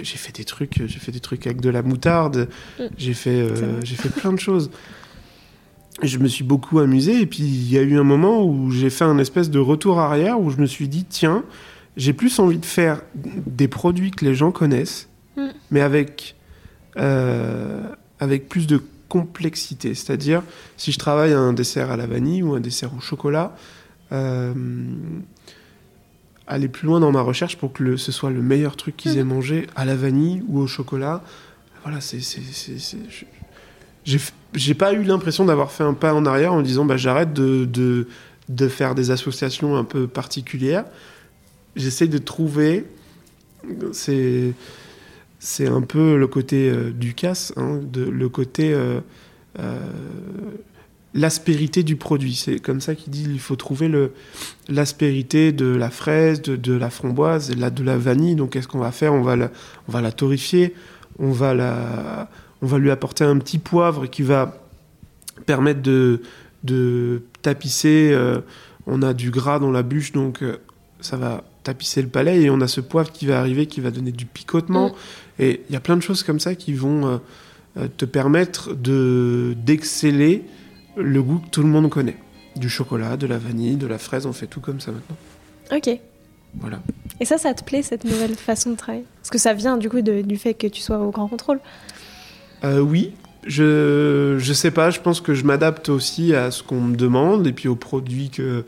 j'ai 0.02 0.16
fait 0.16 0.36
des 0.36 0.44
trucs, 0.44 0.82
j'ai 0.84 0.98
fait 0.98 1.12
des 1.12 1.20
trucs 1.20 1.46
avec 1.46 1.60
de 1.60 1.70
la 1.70 1.82
moutarde. 1.82 2.48
Mm. 2.80 2.82
J'ai 2.98 3.14
fait, 3.14 3.40
euh, 3.42 3.80
j'ai 3.84 3.94
fait 3.94 4.08
plein 4.08 4.32
de 4.32 4.40
choses. 4.40 4.72
je 6.02 6.18
me 6.18 6.26
suis 6.26 6.42
beaucoup 6.42 6.80
amusé. 6.80 7.20
Et 7.20 7.26
puis 7.26 7.44
il 7.44 7.70
y 7.70 7.78
a 7.78 7.82
eu 7.82 7.96
un 7.96 8.02
moment 8.02 8.44
où 8.44 8.72
j'ai 8.72 8.90
fait 8.90 9.04
un 9.04 9.18
espèce 9.18 9.48
de 9.48 9.60
retour 9.60 10.00
arrière 10.00 10.40
où 10.40 10.50
je 10.50 10.56
me 10.56 10.66
suis 10.66 10.88
dit 10.88 11.04
tiens, 11.08 11.44
j'ai 11.96 12.12
plus 12.12 12.40
envie 12.40 12.58
de 12.58 12.66
faire 12.66 13.02
des 13.14 13.68
produits 13.68 14.10
que 14.10 14.24
les 14.24 14.34
gens 14.34 14.50
connaissent, 14.50 15.08
mm. 15.36 15.46
mais 15.70 15.80
avec 15.80 16.34
avec 18.18 18.48
plus 18.48 18.66
de 18.66 18.82
complexité. 19.08 19.94
C'est-à-dire 19.94 20.42
si 20.76 20.92
je 20.92 20.98
travaille 20.98 21.32
un 21.32 21.52
dessert 21.52 21.90
à 21.90 21.96
la 21.96 22.06
vanille 22.06 22.42
ou 22.42 22.54
un 22.54 22.60
dessert 22.60 22.94
au 22.96 23.00
chocolat 23.00 23.54
aller 26.46 26.68
plus 26.68 26.86
loin 26.86 27.00
dans 27.00 27.12
ma 27.12 27.22
recherche 27.22 27.56
pour 27.56 27.72
que 27.72 27.96
ce 27.96 28.12
soit 28.12 28.30
le 28.30 28.42
meilleur 28.42 28.76
truc 28.76 28.96
qu'ils 28.96 29.18
aient 29.18 29.24
mangé 29.24 29.66
à 29.74 29.84
la 29.84 29.96
vanille 29.96 30.42
ou 30.48 30.60
au 30.60 30.66
chocolat. 30.66 31.22
Voilà, 31.82 32.00
c'est. 32.00 32.18
J'ai 34.54 34.74
pas 34.74 34.92
eu 34.92 35.02
l'impression 35.02 35.44
d'avoir 35.44 35.72
fait 35.72 35.82
un 35.84 35.94
pas 35.94 36.14
en 36.14 36.24
arrière 36.24 36.52
en 36.52 36.62
disant 36.62 36.84
bah, 36.84 36.96
j'arrête 36.96 37.32
de, 37.32 38.06
faire 38.68 38.94
des 38.94 39.10
associations 39.10 39.76
un 39.76 39.84
peu 39.84 40.06
particulières. 40.06 40.84
J'essaie 41.74 42.08
de 42.08 42.18
trouver. 42.18 42.86
C'est. 43.92 44.52
C'est 45.38 45.66
un 45.66 45.82
peu 45.82 46.16
le 46.16 46.26
côté 46.26 46.70
euh, 46.70 46.90
du 46.90 47.14
casse, 47.14 47.52
hein, 47.56 47.80
le 47.94 48.28
côté. 48.28 48.72
Euh, 48.72 49.00
euh, 49.58 49.78
l'aspérité 51.14 51.82
du 51.82 51.96
produit. 51.96 52.34
C'est 52.34 52.58
comme 52.58 52.82
ça 52.82 52.94
qu'il 52.94 53.10
dit 53.10 53.26
il 53.26 53.40
faut 53.40 53.56
trouver 53.56 53.90
l'aspérité 54.68 55.50
de 55.50 55.64
la 55.64 55.88
fraise, 55.88 56.42
de, 56.42 56.72
la 56.74 56.90
framboise, 56.90 57.48
de 57.48 57.84
la 57.84 57.96
vanille. 57.96 58.34
Donc 58.34 58.50
qu'est-ce 58.50 58.68
qu'on 58.68 58.80
va 58.80 58.92
faire? 58.92 59.14
On 59.14 59.22
va, 59.22 59.34
la, 59.34 59.50
on 59.88 59.92
va 59.92 60.02
la 60.02 60.12
torréfier, 60.12 60.74
on 61.18 61.30
va, 61.30 62.28
on 62.60 62.66
va 62.66 62.78
lui 62.78 62.90
apporter 62.90 63.24
un 63.24 63.38
petit 63.38 63.58
poivre 63.58 64.04
qui 64.06 64.20
va 64.20 64.60
permettre 65.46 65.80
de, 65.80 67.22
tapisser. 67.40 68.14
On 68.86 69.00
a 69.00 69.14
du 69.14 69.30
gras 69.30 69.58
dans 69.58 69.70
la 69.70 69.82
bûche, 69.82 70.12
donc 70.12 70.44
ça 71.00 71.16
va 71.16 71.44
tapisser 71.62 72.02
le 72.02 72.08
palais, 72.08 72.42
et 72.42 72.50
on 72.50 72.60
a 72.60 72.68
ce 72.68 72.82
poivre 72.82 73.10
qui 73.10 73.24
va 73.24 73.40
arriver, 73.40 73.64
qui 73.66 73.80
va 73.80 73.90
donner 73.90 74.12
du 74.12 74.26
picotement. 74.26 74.90
Mm. 74.90 74.94
Et 75.38 75.62
il 75.68 75.72
y 75.72 75.76
a 75.76 75.80
plein 75.80 75.96
de 75.96 76.02
choses 76.02 76.22
comme 76.22 76.40
ça 76.40 76.54
qui 76.54 76.72
vont 76.72 77.20
euh, 77.76 77.88
te 77.96 78.04
permettre 78.04 78.74
de, 78.74 79.54
d'exceller 79.64 80.44
le 80.96 81.22
goût 81.22 81.38
que 81.38 81.50
tout 81.50 81.62
le 81.62 81.68
monde 81.68 81.90
connaît. 81.90 82.16
Du 82.56 82.70
chocolat, 82.70 83.16
de 83.16 83.26
la 83.26 83.36
vanille, 83.36 83.76
de 83.76 83.86
la 83.86 83.98
fraise, 83.98 84.24
on 84.24 84.32
fait 84.32 84.46
tout 84.46 84.60
comme 84.60 84.80
ça 84.80 84.92
maintenant. 84.92 85.16
Ok. 85.72 85.98
Voilà. 86.58 86.80
Et 87.20 87.24
ça, 87.24 87.38
ça 87.38 87.52
te 87.54 87.64
plaît, 87.64 87.82
cette 87.82 88.04
nouvelle 88.04 88.34
façon 88.34 88.70
de 88.70 88.76
travailler? 88.76 89.04
Parce 89.20 89.30
que 89.30 89.38
ça 89.38 89.52
vient 89.52 89.76
du 89.76 89.90
coup 89.90 90.00
du 90.00 90.36
fait 90.36 90.54
que 90.54 90.66
tu 90.66 90.80
sois 90.80 90.98
au 90.98 91.10
grand 91.10 91.28
contrôle 91.28 91.60
euh, 92.64 92.80
Oui. 92.80 93.12
Je, 93.46 94.36
je 94.38 94.52
sais 94.52 94.72
pas, 94.72 94.90
je 94.90 95.00
pense 95.00 95.20
que 95.20 95.34
je 95.34 95.44
m'adapte 95.44 95.88
aussi 95.88 96.34
à 96.34 96.50
ce 96.50 96.62
qu'on 96.62 96.80
me 96.80 96.96
demande 96.96 97.46
et 97.46 97.52
puis 97.52 97.68
aux 97.68 97.76
produits 97.76 98.30
que. 98.30 98.64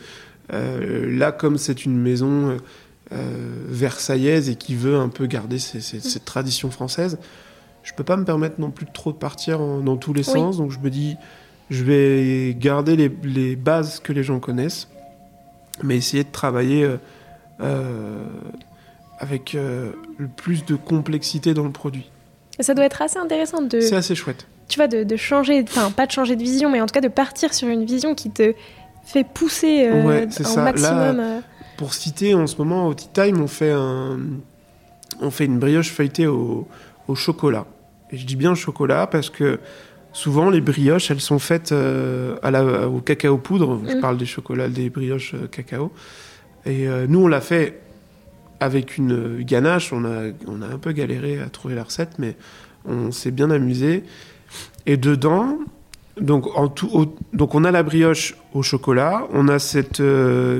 Euh, 0.52 1.18
là, 1.18 1.30
comme 1.30 1.58
c'est 1.58 1.84
une 1.84 1.98
maison 1.98 2.50
euh, 2.50 2.56
versaillaise 3.10 4.48
et 4.50 4.56
qui 4.56 4.74
veut 4.74 4.96
un 4.96 5.08
peu 5.08 5.26
garder 5.26 5.58
cette 5.58 6.24
tradition 6.24 6.70
française, 6.70 7.18
je 7.82 7.94
peux 7.94 8.04
pas 8.04 8.16
me 8.16 8.24
permettre 8.24 8.60
non 8.60 8.70
plus 8.70 8.84
de 8.84 8.92
trop 8.92 9.12
de 9.12 9.16
partir 9.16 9.58
dans 9.58 9.96
tous 9.96 10.12
les 10.12 10.22
sens. 10.22 10.58
Donc 10.58 10.70
je 10.70 10.78
me 10.78 10.90
dis, 10.90 11.16
je 11.70 11.84
vais 11.84 12.54
garder 12.54 12.96
les, 12.96 13.56
bases 13.56 14.00
que 14.00 14.12
les 14.12 14.22
gens 14.22 14.40
connaissent, 14.40 14.88
mais 15.82 15.96
essayer 15.96 16.24
de 16.24 16.30
travailler 16.30 16.84
euh, 16.84 16.96
euh, 17.60 18.24
avec 19.18 19.54
euh, 19.54 19.92
le 20.18 20.28
plus 20.28 20.64
de 20.64 20.76
complexité 20.76 21.54
dans 21.54 21.64
le 21.64 21.70
produit. 21.70 22.10
Ça 22.60 22.74
doit 22.74 22.84
être 22.84 23.02
assez 23.02 23.18
intéressant 23.18 23.62
de. 23.62 23.80
C'est 23.80 23.96
assez 23.96 24.14
chouette. 24.14 24.46
Tu 24.68 24.78
vois, 24.78 24.88
de, 24.88 25.16
changer, 25.16 25.62
enfin 25.62 25.90
pas 25.90 26.06
de 26.06 26.10
changer 26.10 26.36
de 26.36 26.42
vision, 26.42 26.70
mais 26.70 26.80
en 26.80 26.86
tout 26.86 26.92
cas 26.92 27.00
de 27.00 27.08
partir 27.08 27.54
sur 27.54 27.68
une 27.68 27.84
vision 27.84 28.14
qui 28.14 28.30
te 28.30 28.52
fait 29.04 29.24
pousser 29.24 29.90
ouais, 29.90 30.26
au 30.26 30.44
ça. 30.44 30.62
maximum. 30.62 31.22
Pour 31.78 31.94
citer, 31.94 32.34
en 32.34 32.46
ce 32.46 32.58
moment 32.58 32.86
au 32.88 32.94
Tea 32.94 33.08
Time, 33.10 33.40
on 33.40 33.46
fait 33.46 33.72
un, 33.72 34.18
on 35.20 35.30
fait 35.30 35.46
une 35.46 35.58
brioche 35.58 35.90
feuilletée 35.90 36.26
au, 36.26 36.68
au 37.06 37.14
chocolat. 37.14 37.64
Et 38.10 38.18
je 38.18 38.26
dis 38.26 38.36
bien 38.36 38.54
chocolat 38.54 39.06
parce 39.06 39.30
que 39.30 39.58
Souvent, 40.12 40.50
les 40.50 40.60
brioches, 40.60 41.10
elles 41.10 41.20
sont 41.20 41.38
faites 41.38 41.70
euh, 41.70 42.36
à 42.42 42.50
la, 42.50 42.88
au 42.88 43.00
cacao 43.00 43.38
poudre. 43.38 43.80
Je 43.86 43.96
mm. 43.96 44.00
parle 44.00 44.16
des 44.16 44.26
chocolats, 44.26 44.68
des 44.68 44.90
brioches 44.90 45.34
euh, 45.34 45.46
cacao. 45.46 45.92
Et 46.66 46.88
euh, 46.88 47.06
nous, 47.08 47.20
on 47.20 47.28
l'a 47.28 47.40
fait 47.40 47.80
avec 48.58 48.96
une 48.96 49.42
ganache. 49.42 49.92
On 49.92 50.04
a, 50.04 50.32
on 50.46 50.62
a 50.62 50.66
un 50.66 50.78
peu 50.78 50.92
galéré 50.92 51.40
à 51.40 51.48
trouver 51.48 51.74
la 51.74 51.84
recette, 51.84 52.18
mais 52.18 52.36
on 52.84 53.12
s'est 53.12 53.30
bien 53.30 53.50
amusé. 53.50 54.02
Et 54.86 54.96
dedans, 54.96 55.58
donc, 56.20 56.46
en 56.56 56.68
tout, 56.68 57.14
donc 57.32 57.54
on 57.54 57.64
a 57.64 57.70
la 57.70 57.82
brioche 57.82 58.36
au 58.54 58.62
chocolat, 58.62 59.26
on 59.32 59.48
a 59.48 59.58
cette 59.58 60.02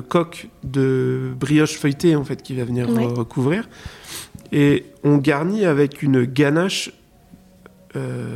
coque 0.08 0.48
de 0.64 1.30
brioche 1.38 1.78
feuilletée 1.78 2.16
en 2.16 2.24
fait 2.24 2.42
qui 2.42 2.54
va 2.54 2.64
venir 2.64 2.88
recouvrir, 2.88 3.68
et 4.52 4.84
on 5.04 5.16
garnit 5.16 5.64
avec 5.64 6.02
une 6.02 6.24
ganache 6.24 6.92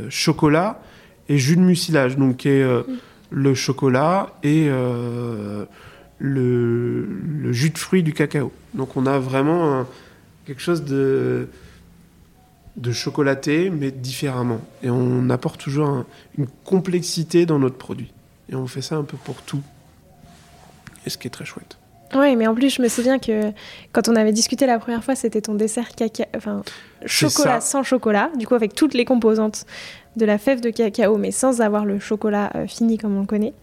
chocolat 0.09 0.81
et 1.29 1.37
jus 1.37 1.55
de 1.55 1.61
mucilage, 1.61 2.17
donc 2.17 2.37
qui 2.37 2.49
est 2.49 2.63
euh, 2.63 2.81
mm. 2.81 2.97
le 3.31 3.55
chocolat 3.55 4.33
et 4.43 4.67
euh, 4.69 5.65
le, 6.19 7.51
jus 7.51 7.69
de 7.69 7.77
fruits 7.77 8.03
du 8.03 8.13
cacao. 8.13 8.51
Donc 8.73 8.97
on 8.97 9.05
a 9.05 9.19
vraiment 9.19 9.85
quelque 10.45 10.61
chose 10.61 10.83
de, 10.83 11.47
de 12.77 12.91
chocolaté, 12.91 13.69
mais 13.69 13.91
différemment. 13.91 14.61
Et 14.81 14.89
on 14.89 15.29
apporte 15.29 15.61
toujours 15.61 16.05
une 16.37 16.47
complexité 16.63 17.45
dans 17.45 17.59
notre 17.59 17.77
produit. 17.77 18.11
Et 18.49 18.55
on 18.55 18.67
fait 18.67 18.81
ça 18.81 18.95
un 18.95 19.03
peu 19.03 19.17
pour 19.17 19.41
tout. 19.41 19.61
Et 21.05 21.09
ce 21.09 21.17
qui 21.17 21.27
est 21.27 21.31
très 21.31 21.45
chouette. 21.45 21.77
Oui, 22.15 22.35
mais 22.35 22.47
en 22.47 22.53
plus, 22.53 22.75
je 22.75 22.81
me 22.81 22.87
souviens 22.87 23.17
que 23.17 23.51
quand 23.91 24.07
on 24.07 24.15
avait 24.15 24.31
discuté 24.31 24.65
la 24.65 24.77
première 24.77 25.03
fois, 25.03 25.15
c'était 25.15 25.41
ton 25.41 25.55
dessert 25.55 25.95
caca... 25.95 26.25
enfin, 26.35 26.61
chocolat 27.05 27.59
sans 27.59 27.83
chocolat, 27.83 28.29
du 28.37 28.45
coup 28.45 28.53
avec 28.53 28.75
toutes 28.75 28.93
les 28.93 29.05
composantes 29.05 29.65
de 30.15 30.25
la 30.25 30.37
fève 30.37 30.61
de 30.61 30.69
cacao, 30.69 31.17
mais 31.17 31.31
sans 31.31 31.61
avoir 31.61 31.85
le 31.85 31.99
chocolat 31.99 32.51
euh, 32.55 32.67
fini 32.67 32.97
comme 32.97 33.17
on 33.17 33.21
le 33.21 33.25
connaît. 33.25 33.53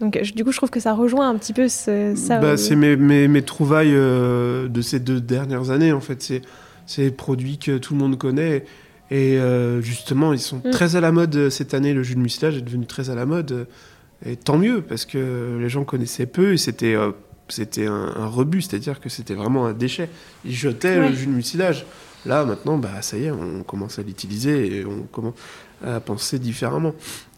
Donc, 0.00 0.20
du 0.20 0.44
coup, 0.44 0.50
je 0.50 0.56
trouve 0.56 0.70
que 0.70 0.80
ça 0.80 0.94
rejoint 0.94 1.28
un 1.28 1.36
petit 1.36 1.52
peu 1.52 1.68
ça. 1.68 2.40
Bah, 2.40 2.56
c'est 2.56 2.74
mes, 2.74 2.96
mes, 2.96 3.28
mes, 3.28 3.42
trouvailles 3.42 3.94
euh, 3.94 4.66
de 4.66 4.80
ces 4.80 4.98
deux 4.98 5.20
dernières 5.20 5.70
années, 5.70 5.92
en 5.92 6.00
fait. 6.00 6.20
C'est 6.20 6.42
ces 6.86 7.10
produits 7.10 7.58
que 7.58 7.78
tout 7.78 7.94
le 7.94 8.00
monde 8.00 8.18
connaît. 8.18 8.64
Et 9.10 9.38
euh, 9.38 9.82
justement, 9.82 10.32
ils 10.32 10.38
sont 10.38 10.62
mm. 10.64 10.70
très 10.70 10.96
à 10.96 11.00
la 11.00 11.12
mode 11.12 11.50
cette 11.50 11.74
année. 11.74 11.92
Le 11.92 12.02
jus 12.02 12.14
de 12.14 12.20
mucilage 12.20 12.56
est 12.56 12.62
devenu 12.62 12.86
très 12.86 13.10
à 13.10 13.14
la 13.14 13.26
mode. 13.26 13.66
Et 14.24 14.36
tant 14.36 14.56
mieux, 14.56 14.82
parce 14.82 15.04
que 15.04 15.58
les 15.60 15.68
gens 15.68 15.84
connaissaient 15.84 16.26
peu 16.26 16.52
et 16.52 16.56
c'était 16.56 16.96
c'était 17.48 17.86
un, 17.86 18.26
rebut, 18.26 18.62
c'est-à-dire 18.62 19.00
que 19.00 19.08
c'était 19.08 19.34
vraiment 19.34 19.66
un 19.66 19.72
déchet. 19.72 20.08
Ils 20.44 20.54
jetaient 20.54 21.08
le 21.08 21.14
jus 21.14 21.26
de 21.26 21.32
mucilage. 21.32 21.84
Là, 22.24 22.44
maintenant, 22.44 22.78
bah, 22.78 23.02
ça 23.02 23.18
y 23.18 23.24
est, 23.24 23.30
on 23.30 23.62
commence 23.62 23.98
à 23.98 24.02
l'utiliser 24.02 24.76
et 24.76 24.86
on 24.86 25.02
commence 25.02 25.34
à 25.84 26.00
penser 26.00 26.38
différemment. 26.38 26.94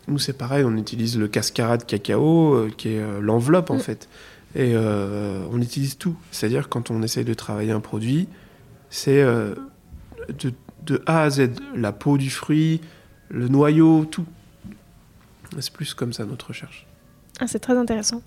Nous, 0.09 0.19
c'est 0.19 0.35
pareil, 0.35 0.65
on 0.65 0.77
utilise 0.77 1.19
le 1.19 1.29
cascarade 1.29 1.87
cacao, 1.87 2.55
euh, 2.55 2.71
qui 2.77 2.91
est 2.91 3.01
euh, 3.01 3.21
l'enveloppe, 3.21 3.71
en 3.71 3.77
mm. 3.77 3.81
fait. 3.81 4.09
Et 4.55 4.73
euh, 4.75 5.43
on 5.51 5.61
utilise 5.61 5.97
tout. 5.97 6.17
C'est-à-dire, 6.31 6.69
quand 6.69 6.91
on 6.91 7.03
essaye 7.03 7.25
de 7.25 7.35
travailler 7.35 7.73
un 7.73 7.81
produit, 7.81 8.29
c'est 8.95 9.23
de, 9.23 10.53
de, 10.85 11.03
A 11.07 11.23
à 11.23 11.31
Z. 11.31 11.51
La 11.75 11.93
peau 11.93 12.17
du 12.19 12.31
fruit, 12.31 12.81
le 13.29 13.49
noyau, 13.49 14.05
tout. 14.05 14.27
C'est 15.59 15.73
plus 15.73 15.95
comme 15.95 16.13
ça 16.13 16.25
notre 16.25 16.49
recherche. 16.49 16.87
Ah, 17.41 17.47
c'est 17.49 17.59
très 17.59 17.77
intéressant. 17.77 18.23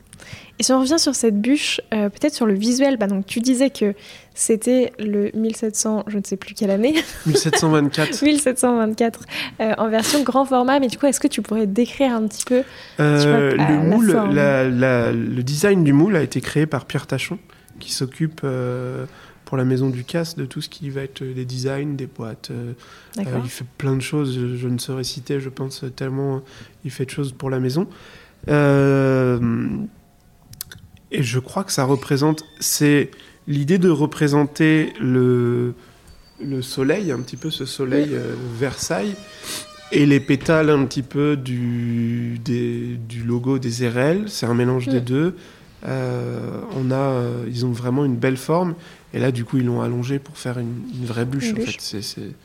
Et 0.60 0.64
si 0.64 0.74
on 0.74 0.82
revient 0.82 1.00
sur 1.00 1.16
cette 1.16 1.40
bûche, 1.40 1.80
euh, 1.94 2.10
peut-être 2.10 2.34
sur 2.34 2.46
le 2.46 2.54
visuel, 2.54 2.98
bah 2.98 3.08
donc 3.08 3.26
tu 3.26 3.40
disais 3.40 3.70
que 3.70 3.94
c'était 4.34 4.92
le 5.00 5.32
1700, 5.34 6.06
je 6.08 6.18
ne 6.18 6.24
sais 6.24 6.36
plus 6.36 6.56
quelle 6.56 6.72
année. 6.72 6.94
1724. 7.26 8.22
1724, 8.22 9.20
euh, 9.62 9.74
en 9.78 9.90
version 9.90 10.24
grand 10.24 10.44
format, 10.44 10.80
mais 10.80 10.88
du 10.88 10.98
coup, 10.98 11.06
est-ce 11.06 11.22
que 11.22 11.28
tu 11.28 11.42
pourrais 11.42 11.68
décrire 11.68 12.12
un 12.12 12.28
petit 12.28 12.44
peu 12.44 12.64
euh, 13.00 13.56
le, 13.56 13.80
moule, 13.82 14.12
le 14.12 15.42
design 15.42 15.84
du 15.86 15.94
moule 15.94 16.18
a 16.18 16.22
été 16.22 16.42
créé 16.42 16.66
par 16.66 16.86
Pierre 16.86 17.08
Tachon, 17.08 17.40
qui 17.80 17.94
s'occupe 17.94 18.42
pour 19.48 19.58
la 19.58 19.66
maison 19.66 19.90
du 19.90 20.04
casse 20.04 20.36
de 20.36 20.46
tout 20.46 20.62
ce 20.62 20.68
qui 20.70 20.92
va 20.92 21.02
être 21.02 21.24
des 21.24 21.46
designs, 21.46 21.96
des 21.96 22.06
boîtes. 22.06 22.52
il 23.18 23.26
fait 23.50 23.66
plein 23.78 23.96
de 23.96 24.02
choses, 24.02 24.36
je, 24.36 24.58
je, 24.58 24.68
ne 24.68 24.78
saurais 24.78 25.06
citer, 25.06 25.40
je 25.40 25.50
pense, 25.50 25.86
tellement 25.96 26.44
il 26.84 26.92
fait 26.92 27.06
de 27.06 27.10
choses 27.10 27.32
pour 27.32 27.50
la 27.50 27.60
maison. 27.60 27.88
Euh, 28.50 29.40
et 31.12 31.24
je 31.24 31.40
crois 31.40 31.64
que 31.64 31.72
ça 31.72 31.86
représente, 31.86 32.44
c'est 32.60 33.12
l'idée 33.48 33.78
de 33.78 33.90
représenter 33.90 34.94
le, 35.00 35.74
le 36.44 36.62
soleil, 36.62 37.12
un 37.12 37.20
petit 37.20 37.38
peu 37.38 37.50
ce 37.50 37.66
soleil 37.66 38.10
euh, 38.12 38.36
Versailles, 38.58 39.16
et 39.92 40.06
les 40.06 40.20
pétales 40.20 40.70
un 40.70 40.86
petit 40.86 41.02
peu 41.02 41.38
du, 41.38 42.40
du 42.44 43.24
logo 43.26 43.58
des 43.58 43.88
RL, 43.88 44.26
c'est 44.28 44.46
un 44.46 44.54
mélange 44.54 44.88
des 44.88 45.00
deux. 45.00 45.36
Euh, 45.86 46.60
on 46.76 46.92
a, 46.92 47.22
ils 47.48 47.66
ont 47.66 47.72
vraiment 47.72 48.04
une 48.04 48.18
belle 48.18 48.36
forme, 48.36 48.76
et 49.18 49.20
là 49.20 49.32
du 49.32 49.44
coup 49.44 49.58
ils 49.58 49.66
l'ont 49.66 49.82
allongé 49.82 50.20
pour 50.20 50.38
faire 50.38 50.60
une, 50.60 50.84
vraie 51.04 51.26
bûche, 51.26 51.52
en 51.52 51.66
fait. 51.66 52.36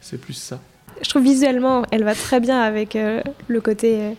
C'est 0.00 0.20
plus 0.20 0.34
ça. 0.34 0.60
Je 1.02 1.08
trouve 1.08 1.22
visuellement, 1.22 1.84
elle 1.90 2.04
va 2.04 2.14
très 2.14 2.38
bien 2.38 2.60
avec 2.60 2.96
le 2.96 3.60
côté 3.60 4.14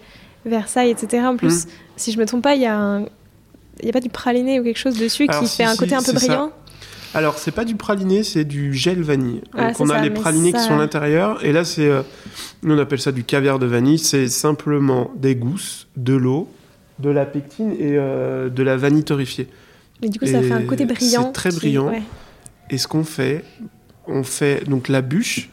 Versailles, 0.45 0.89
etc. 0.89 1.23
En 1.25 1.37
plus, 1.37 1.65
mm. 1.65 1.69
si 1.95 2.11
je 2.11 2.19
me 2.19 2.25
trompe 2.25 2.43
pas, 2.43 2.55
il 2.55 2.61
y 2.61 2.65
a 2.65 2.77
un... 2.77 3.03
a 3.03 3.91
pas 3.91 3.99
du 3.99 4.09
praliné 4.09 4.59
ou 4.59 4.63
quelque 4.63 4.79
chose 4.79 4.97
dessus 4.97 5.27
qui 5.27 5.47
fait 5.47 5.63
un 5.63 5.75
côté 5.75 5.95
un 5.95 6.01
peu 6.01 6.13
brillant 6.13 6.51
Alors, 7.13 7.37
c'est 7.37 7.51
pas 7.51 7.65
du 7.65 7.75
praliné, 7.75 8.23
c'est 8.23 8.45
du 8.45 8.73
gel 8.73 9.01
vanille. 9.01 9.41
Ah, 9.53 9.67
Donc, 9.67 9.79
on 9.79 9.89
a 9.89 10.01
les 10.01 10.09
pralinés 10.09 10.53
qui 10.53 10.59
sont 10.59 10.75
à 10.75 10.77
l'intérieur. 10.77 11.43
Et 11.43 11.51
là, 11.51 11.63
c'est. 11.63 11.87
Euh, 11.87 12.01
nous, 12.63 12.75
on 12.75 12.79
appelle 12.79 12.99
ça 12.99 13.11
du 13.11 13.23
caviar 13.23 13.59
de 13.59 13.65
vanille. 13.65 13.99
C'est 13.99 14.27
simplement 14.27 15.11
des 15.15 15.35
gousses, 15.35 15.87
de 15.97 16.13
l'eau, 16.13 16.49
de 16.99 17.09
la 17.09 17.25
pectine 17.25 17.71
et 17.71 17.97
euh, 17.97 18.49
de 18.49 18.63
la 18.63 18.77
vanille 18.77 19.03
torréfiée. 19.03 19.47
Mais 20.01 20.09
du 20.09 20.19
coup, 20.19 20.25
ça 20.25 20.41
fait 20.41 20.51
un 20.51 20.63
côté 20.63 20.85
brillant. 20.85 21.23
C'est 21.25 21.31
très 21.33 21.51
brillant. 21.51 21.91
Et 22.69 22.77
ce 22.77 22.87
qu'on 22.87 23.03
fait, 23.03 23.43
on 24.07 24.23
fait 24.23 24.67
donc 24.67 24.87
la 24.87 25.01
bûche. 25.01 25.49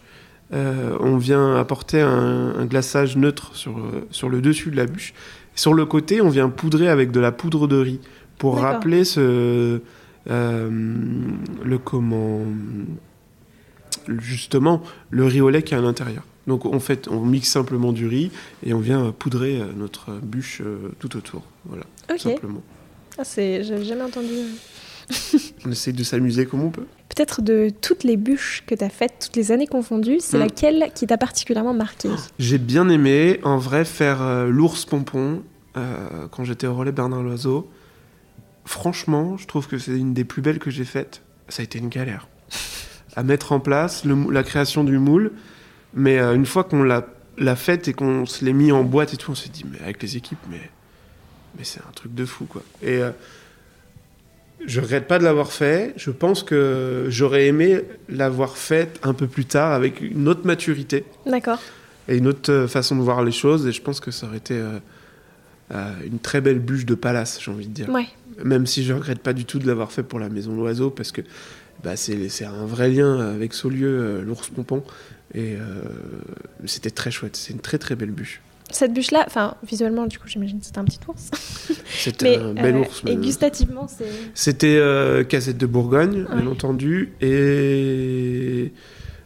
Euh, 0.52 0.96
on 1.00 1.16
vient 1.16 1.56
apporter 1.56 2.00
un, 2.00 2.64
glaçage 2.66 3.16
neutre 3.16 3.56
sur, 3.56 3.78
euh, 3.78 4.06
sur 4.10 4.28
le 4.28 4.40
dessus 4.40 4.70
de 4.70 4.76
la 4.76 4.86
bûche. 4.86 5.12
Sur 5.54 5.74
le 5.74 5.86
côté, 5.86 6.20
on 6.20 6.28
vient 6.28 6.48
poudrer 6.48 6.88
avec 6.88 7.10
de 7.10 7.18
la 7.18 7.32
poudre 7.32 7.66
de 7.66 7.76
riz 7.76 8.00
pour 8.38 8.58
rappeler 8.58 9.04
ce, 9.04 9.80
euh, 10.30 10.70
le 11.64 11.78
comment 11.78 12.42
justement 14.18 14.82
le 15.10 15.24
riz 15.24 15.40
au 15.40 15.50
lait 15.50 15.62
qui 15.62 15.74
est 15.74 15.78
à 15.78 15.80
l'intérieur. 15.80 16.22
Donc 16.46 16.64
en 16.64 16.78
fait, 16.78 17.08
on 17.08 17.24
mixe 17.24 17.48
simplement 17.48 17.92
du 17.92 18.06
riz 18.06 18.30
et 18.64 18.72
on 18.72 18.78
vient 18.78 19.12
poudrer 19.18 19.60
notre 19.76 20.12
bûche 20.12 20.62
tout 21.00 21.16
autour. 21.16 21.42
Voilà, 21.64 21.84
simplement. 22.18 22.62
Ah, 23.18 23.24
c'est, 23.24 23.62
j'ai 23.64 23.84
jamais 23.84 24.02
entendu. 24.02 24.32
on 25.64 25.70
essaye 25.70 25.92
de 25.92 26.02
s'amuser 26.02 26.46
comme 26.46 26.62
on 26.62 26.70
peut. 26.70 26.86
Peut-être 27.08 27.40
de 27.40 27.70
toutes 27.80 28.04
les 28.04 28.16
bûches 28.16 28.64
que 28.66 28.74
tu 28.74 28.84
as 28.84 28.88
faites, 28.88 29.14
toutes 29.26 29.36
les 29.36 29.52
années 29.52 29.66
confondues, 29.66 30.18
c'est 30.20 30.36
hmm. 30.36 30.40
laquelle 30.40 30.90
qui 30.94 31.06
t'a 31.06 31.16
particulièrement 31.16 31.74
marqué 31.74 32.08
J'ai 32.38 32.58
bien 32.58 32.88
aimé, 32.88 33.40
en 33.42 33.58
vrai, 33.58 33.84
faire 33.84 34.22
euh, 34.22 34.48
l'ours 34.48 34.84
pompon 34.84 35.42
euh, 35.76 36.26
quand 36.30 36.44
j'étais 36.44 36.66
au 36.66 36.74
relais 36.74 36.92
Bernard 36.92 37.22
Loiseau. 37.22 37.70
Franchement, 38.64 39.36
je 39.36 39.46
trouve 39.46 39.68
que 39.68 39.78
c'est 39.78 39.96
une 39.96 40.12
des 40.12 40.24
plus 40.24 40.42
belles 40.42 40.58
que 40.58 40.70
j'ai 40.70 40.84
faites. 40.84 41.22
Ça 41.48 41.62
a 41.62 41.64
été 41.64 41.78
une 41.78 41.88
galère 41.88 42.28
à 43.16 43.22
mettre 43.22 43.52
en 43.52 43.60
place, 43.60 44.04
la 44.04 44.42
création 44.42 44.84
du 44.84 44.98
moule. 44.98 45.32
Mais 45.94 46.18
euh, 46.18 46.34
une 46.34 46.46
fois 46.46 46.62
qu'on 46.64 46.82
l'a, 46.82 47.06
l'a 47.38 47.56
faite 47.56 47.88
et 47.88 47.94
qu'on 47.94 48.26
se 48.26 48.44
l'est 48.44 48.52
mis 48.52 48.70
en 48.70 48.84
boîte 48.84 49.14
et 49.14 49.16
tout, 49.16 49.32
on 49.32 49.34
s'est 49.34 49.48
dit, 49.48 49.64
mais 49.68 49.80
avec 49.80 50.02
les 50.02 50.16
équipes, 50.16 50.38
mais, 50.50 50.70
mais 51.56 51.64
c'est 51.64 51.80
un 51.80 51.92
truc 51.94 52.14
de 52.14 52.24
fou, 52.24 52.44
quoi. 52.44 52.62
Et 52.82 53.00
je 54.64 54.80
regrette 54.80 55.06
pas 55.06 55.18
de 55.18 55.24
l'avoir 55.24 55.52
fait. 55.52 55.92
Je 55.96 56.10
pense 56.10 56.42
que 56.42 57.06
j'aurais 57.08 57.46
aimé 57.46 57.82
l'avoir 58.08 58.56
fait 58.56 58.98
un 59.02 59.12
peu 59.12 59.26
plus 59.26 59.44
tard 59.44 59.72
avec 59.72 60.00
une 60.00 60.28
autre 60.28 60.46
maturité. 60.46 61.04
D'accord. 61.26 61.60
Et 62.08 62.16
une 62.16 62.26
autre 62.26 62.52
euh, 62.52 62.68
façon 62.68 62.96
de 62.96 63.02
voir 63.02 63.24
les 63.24 63.32
choses. 63.32 63.66
Et 63.66 63.72
je 63.72 63.82
pense 63.82 64.00
que 64.00 64.10
ça 64.10 64.26
aurait 64.26 64.38
été 64.38 64.54
euh, 64.54 64.78
euh, 65.74 65.92
une 66.04 66.18
très 66.18 66.40
belle 66.40 66.58
bûche 66.58 66.86
de 66.86 66.94
palace, 66.94 67.38
j'ai 67.42 67.50
envie 67.50 67.66
de 67.66 67.72
dire. 67.72 67.88
Ouais. 67.90 68.06
Même 68.44 68.66
si 68.66 68.84
je 68.84 68.92
regrette 68.92 69.20
pas 69.20 69.32
du 69.32 69.44
tout 69.44 69.58
de 69.58 69.66
l'avoir 69.66 69.92
fait 69.92 70.02
pour 70.02 70.18
la 70.18 70.28
Maison 70.28 70.54
L'Oiseau, 70.54 70.90
parce 70.90 71.12
que 71.12 71.22
bah, 71.84 71.96
c'est 71.96 72.44
un 72.44 72.66
vrai 72.66 72.90
lien 72.90 73.20
avec 73.20 73.52
Saulieu, 73.54 74.22
l'ours 74.22 74.48
pompon. 74.48 74.82
Et 75.34 75.56
c'était 76.64 76.90
très 76.90 77.10
chouette. 77.10 77.36
C'est 77.36 77.52
une 77.52 77.60
très 77.60 77.78
très 77.78 77.96
belle 77.96 78.10
bûche. 78.10 78.40
Cette 78.70 78.92
bûche-là, 78.92 79.24
enfin, 79.26 79.54
visuellement, 79.62 80.06
du 80.06 80.18
coup, 80.18 80.26
j'imagine 80.26 80.58
que 80.58 80.66
c'était 80.66 80.78
un 80.78 80.84
petit 80.84 80.98
ours. 81.08 81.30
C'était 81.86 82.36
un 82.36 82.52
bel 82.52 82.76
euh, 82.76 82.80
ours. 82.80 83.02
Et 83.06 83.16
gustativement, 83.16 83.86
c'est. 83.88 84.10
C'était 84.34 84.76
euh, 84.76 85.24
Casette 85.24 85.56
de 85.56 85.66
Bourgogne, 85.66 86.24
bien 86.24 86.46
entendu. 86.46 87.12
Et 87.20 88.72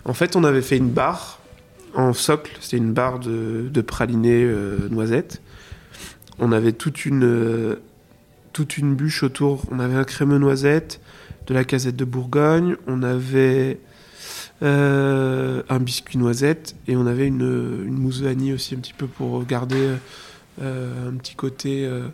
en 0.04 0.12
fait, 0.12 0.36
on 0.36 0.44
avait 0.44 0.62
fait 0.62 0.76
une 0.76 0.90
barre 0.90 1.40
en 1.94 2.12
socle. 2.12 2.52
C'était 2.60 2.76
une 2.76 2.92
barre 2.92 3.18
de, 3.18 3.68
de 3.72 3.80
praliné 3.80 4.44
euh, 4.44 4.88
noisette. 4.90 5.40
On 6.38 6.52
avait 6.52 6.72
toute 6.72 7.04
une, 7.04 7.76
toute 8.52 8.78
une 8.78 8.94
bûche 8.94 9.22
autour. 9.22 9.64
On 9.70 9.80
avait 9.80 9.96
un 9.96 10.04
crémeux 10.04 10.38
noisette, 10.38 11.00
de 11.46 11.54
la 11.54 11.64
Casette 11.64 11.96
de 11.96 12.04
Bourgogne. 12.04 12.76
On 12.86 13.02
avait 13.02 13.78
euh, 13.78 13.89
un 14.62 15.78
biscuit 15.80 16.18
noisette 16.18 16.76
et 16.86 16.96
on 16.96 17.06
avait 17.06 17.26
une, 17.26 17.84
une, 17.86 17.98
mousse 17.98 18.20
vanille 18.20 18.52
aussi 18.52 18.74
un 18.74 18.78
petit 18.78 18.92
peu 18.92 19.06
pour 19.06 19.44
garder 19.44 19.96
euh, 20.60 21.08
un 21.08 21.16
petit 21.16 21.34
côté 21.34 21.86
euh, 21.86 22.08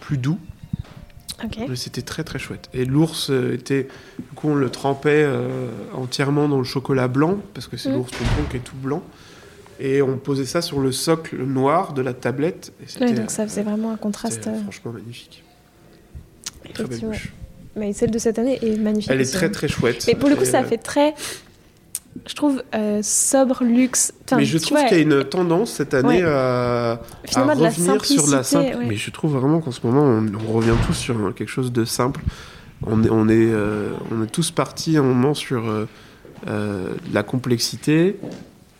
plus 0.00 0.18
doux. 0.18 0.38
C'était 1.74 2.02
très 2.02 2.24
très 2.24 2.38
chouette. 2.38 2.70
Et 2.72 2.86
l'ours 2.86 3.30
était, 3.30 3.88
du 4.18 4.34
coup, 4.34 4.48
on 4.48 4.54
le 4.54 4.70
trempait 4.70 5.28
entièrement 5.92 6.48
dans 6.48 6.56
le 6.56 6.64
chocolat 6.64 7.08
blanc 7.08 7.38
parce 7.52 7.66
que 7.66 7.76
c'est 7.76 7.90
mm. 7.90 7.94
l'ours 7.94 8.10
pompon 8.10 8.48
qui 8.50 8.56
est 8.56 8.60
tout 8.60 8.76
blanc. 8.76 9.02
Et 9.78 10.00
on 10.00 10.16
posait 10.16 10.46
ça 10.46 10.62
sur 10.62 10.80
le 10.80 10.92
socle 10.92 11.36
noir 11.44 11.92
de 11.92 12.00
la 12.00 12.14
tablette. 12.14 12.72
Et 13.00 13.12
donc 13.12 13.30
ça 13.30 13.46
faisait 13.46 13.62
vraiment 13.62 13.90
un 13.90 13.98
contraste. 13.98 14.48
Franchement 14.62 14.92
magnifique. 14.92 15.44
Très 16.72 16.84
belle. 16.84 17.00
Mais 17.76 17.92
celle 17.92 18.10
de 18.10 18.18
cette 18.18 18.38
année 18.38 18.58
est 18.62 18.78
magnifique. 18.78 19.10
Elle 19.10 19.20
est 19.20 19.30
très 19.30 19.50
très 19.50 19.68
chouette. 19.68 20.04
Mais 20.06 20.14
pour 20.14 20.30
le 20.30 20.36
coup, 20.36 20.46
ça 20.46 20.64
fait 20.64 20.78
très 20.78 21.14
je 22.26 22.34
trouve 22.34 22.62
euh, 22.74 23.00
sobre, 23.02 23.64
luxe. 23.64 24.12
mais 24.36 24.44
je 24.44 24.58
trouve 24.58 24.78
qu'il 24.78 24.96
y 24.96 25.00
a 25.00 25.02
une 25.02 25.24
tendance 25.24 25.72
cette 25.72 25.94
année 25.94 26.22
à, 26.22 27.00
revenir 27.34 28.04
sur 28.04 28.26
la 28.28 28.42
simple. 28.42 28.78
Mais 28.86 28.96
je 28.96 29.10
trouve 29.10 29.36
vraiment 29.36 29.60
qu'en 29.60 29.72
ce 29.72 29.86
moment, 29.86 30.02
on, 30.02 30.52
revient 30.52 30.74
tous 30.86 30.94
sur 30.94 31.34
quelque 31.34 31.48
chose 31.48 31.72
de 31.72 31.84
simple. 31.84 32.22
On 32.86 33.02
est, 33.02 33.10
on 33.10 33.28
est, 33.28 33.34
euh, 33.52 33.90
on 34.12 34.22
est 34.22 34.30
tous 34.30 34.50
partis 34.50 34.96
un 34.96 35.02
moment 35.02 35.34
sur 35.34 35.64
euh, 35.66 36.94
la 37.12 37.22
complexité 37.22 38.16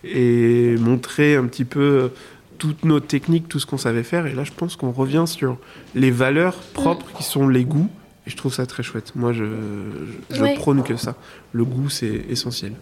et 0.05 0.77
montrer 0.79 1.37
un 1.37 1.44
petit 1.46 1.64
peu 1.64 2.11
toutes 2.59 2.85
nos 2.85 3.01
techniques, 3.01 3.49
tout 3.49 3.59
ce 3.59 3.66
qu'on 3.66 3.79
savait 3.79 4.03
faire. 4.03 4.27
Et 4.27 4.35
là, 4.35 4.44
je 4.44 4.53
pense 4.53 4.77
qu'on 4.77 4.92
revient 4.92 5.25
sur 5.27 5.59
les 5.94 6.11
valeurs 6.11 6.57
propres 6.75 7.07
qui 7.16 7.22
sont 7.22 7.49
les 7.49 7.64
goûts. 7.64 7.88
Et 8.27 8.31
je 8.31 8.37
trouve 8.37 8.53
ça 8.53 8.66
très 8.66 8.83
chouette. 8.83 9.12
Moi, 9.14 9.33
je, 9.33 9.44
je, 10.31 10.57
prône 10.57 10.83
que 10.83 10.96
ça. 10.96 11.14
Le 11.53 11.64
goût, 11.64 11.88
c'est 11.88 12.25
essentiel. 12.29 12.72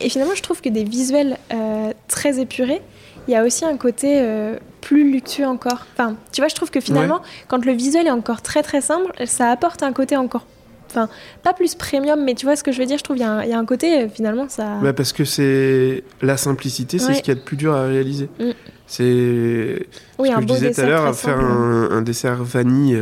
Et 0.00 0.08
finalement, 0.08 0.34
je 0.34 0.42
trouve 0.42 0.60
que 0.60 0.68
des 0.68 0.84
visuels 0.84 1.38
euh, 1.52 1.92
très 2.08 2.40
épurés, 2.40 2.80
il 3.26 3.32
y 3.32 3.36
a 3.36 3.44
aussi 3.44 3.64
un 3.64 3.76
côté 3.76 4.20
euh, 4.20 4.56
plus 4.80 5.10
luxueux 5.10 5.46
encore. 5.46 5.86
Enfin, 5.92 6.16
tu 6.32 6.40
vois, 6.40 6.48
je 6.48 6.54
trouve 6.54 6.70
que 6.70 6.80
finalement, 6.80 7.20
quand 7.48 7.64
le 7.64 7.72
visuel 7.72 8.06
est 8.06 8.10
encore 8.10 8.42
très 8.42 8.62
très 8.62 8.80
simple, 8.80 9.12
ça 9.26 9.50
apporte 9.50 9.82
un 9.82 9.92
côté 9.92 10.16
encore. 10.16 10.46
Enfin, 10.90 11.10
pas 11.42 11.52
plus 11.52 11.74
premium, 11.74 12.24
mais 12.24 12.34
tu 12.34 12.46
vois 12.46 12.56
ce 12.56 12.64
que 12.64 12.72
je 12.72 12.78
veux 12.78 12.86
dire 12.86 12.96
Je 12.96 13.04
trouve 13.04 13.16
qu'il 13.16 13.26
y, 13.26 13.48
y, 13.48 13.52
a 13.52 13.58
un 13.58 13.66
côté, 13.66 14.04
euh, 14.04 14.08
finalement, 14.08 14.48
ça. 14.48 14.78
Bah 14.82 14.94
parce 14.94 15.12
que 15.12 15.26
c'est. 15.26 16.02
La 16.22 16.38
simplicité, 16.38 16.98
c'est 16.98 17.12
ce 17.12 17.18
qu'il 17.20 17.34
y 17.34 17.36
a 17.36 17.40
de 17.40 17.44
plus 17.44 17.58
dur 17.58 17.74
à 17.74 17.84
réaliser. 17.84 18.30
Mm. 18.40 18.50
C'est. 18.86 19.86
Oui, 20.18 20.30
ce 20.30 20.34
que 20.36 20.40
je 20.40 20.46
disais 20.46 20.72
tout 20.72 20.80
à 20.80 20.86
l'heure, 20.86 21.14
faire 21.14 21.38
un, 21.38 21.90
un, 21.90 22.00
dessert 22.00 22.42
vanille 22.42 22.98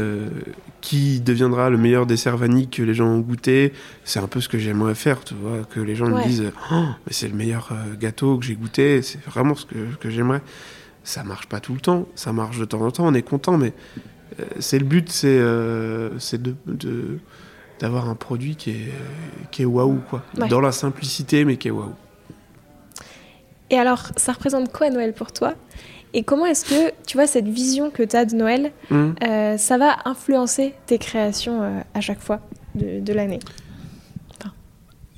qui 0.87 1.21
deviendra 1.21 1.69
le 1.69 1.79
meilleur 1.79 2.07
dessert 2.07 2.37
vanille 2.37 2.69
que 2.69 2.81
les 2.81 2.95
gens 2.95 3.09
ont 3.09 3.19
goûté. 3.19 3.73
C'est 4.05 4.21
un 4.21 4.29
peu 4.29 4.41
ce 4.41 4.49
que 4.49 4.57
j'aimerais 4.57 4.95
faire, 4.95 5.25
tu 5.25 5.35
vois, 5.35 5.65
que 5.65 5.81
les 5.81 5.97
gens 5.97 6.07
me 6.07 6.23
disent 6.23 6.53
oh, 6.71 6.85
mais 7.05 7.13
c'est 7.13 7.27
le 7.27 7.35
meilleur 7.35 7.71
euh, 7.73 7.97
gâteau 7.99 8.39
que 8.39 8.45
j'ai 8.45 8.55
goûté, 8.55 9.03
c'est 9.03 9.21
vraiment 9.25 9.57
ce 9.57 9.67
que, 9.67 9.97
que 9.99 10.11
j'aimerais. 10.11 10.43
Ça 11.03 11.25
marche 11.25 11.49
pas 11.49 11.59
tout 11.59 11.75
le 11.75 11.81
temps, 11.81 12.07
ça 12.15 12.33
marche 12.33 12.61
de 12.61 12.65
temps 12.65 12.83
en 12.83 12.93
temps, 12.93 13.05
on 13.05 13.15
est 13.15 13.23
content, 13.23 13.59
mais 13.59 13.73
euh, 14.39 14.45
c'est 14.61 14.79
le 14.79 14.85
but, 14.85 15.11
c'est 15.11 15.27
euh, 15.27 16.11
de, 16.35 17.19
d'avoir 17.81 18.09
un 18.09 18.15
produit 18.15 18.55
qui 18.55 18.71
est, 18.71 18.93
qui 19.51 19.63
est 19.63 19.67
waouh, 19.67 19.99
quoi. 20.09 20.25
Dans 20.49 20.61
la 20.61 20.71
simplicité, 20.71 21.45
mais 21.45 21.57
qui 21.57 21.67
est 21.67 21.73
waouh. 21.73 21.97
Et 23.71 23.79
alors, 23.79 24.09
ça 24.17 24.33
représente 24.33 24.73
quoi 24.73 24.91
Noël 24.91 25.13
pour 25.13 25.33
toi? 25.33 25.55
Et 26.15 26.23
comment 26.23 26.47
est-ce 26.47 26.65
que, 26.65 26.93
tu 27.07 27.17
vois, 27.17 27.27
cette 27.27 27.49
vision 27.49 27.91
que 27.91 28.03
tu 28.03 28.17
as 28.17 28.25
de 28.25 28.35
Noël, 28.35 28.73
mmh. 28.91 29.11
euh, 29.23 29.59
ça 29.59 29.77
va 29.77 29.97
influencer 30.05 30.75
tes 30.87 30.99
créations 30.99 31.63
euh, 31.63 31.81
à 31.95 32.01
chaque 32.01 32.21
fois 32.21 32.41
de, 32.75 33.13
l'année? 33.13 33.39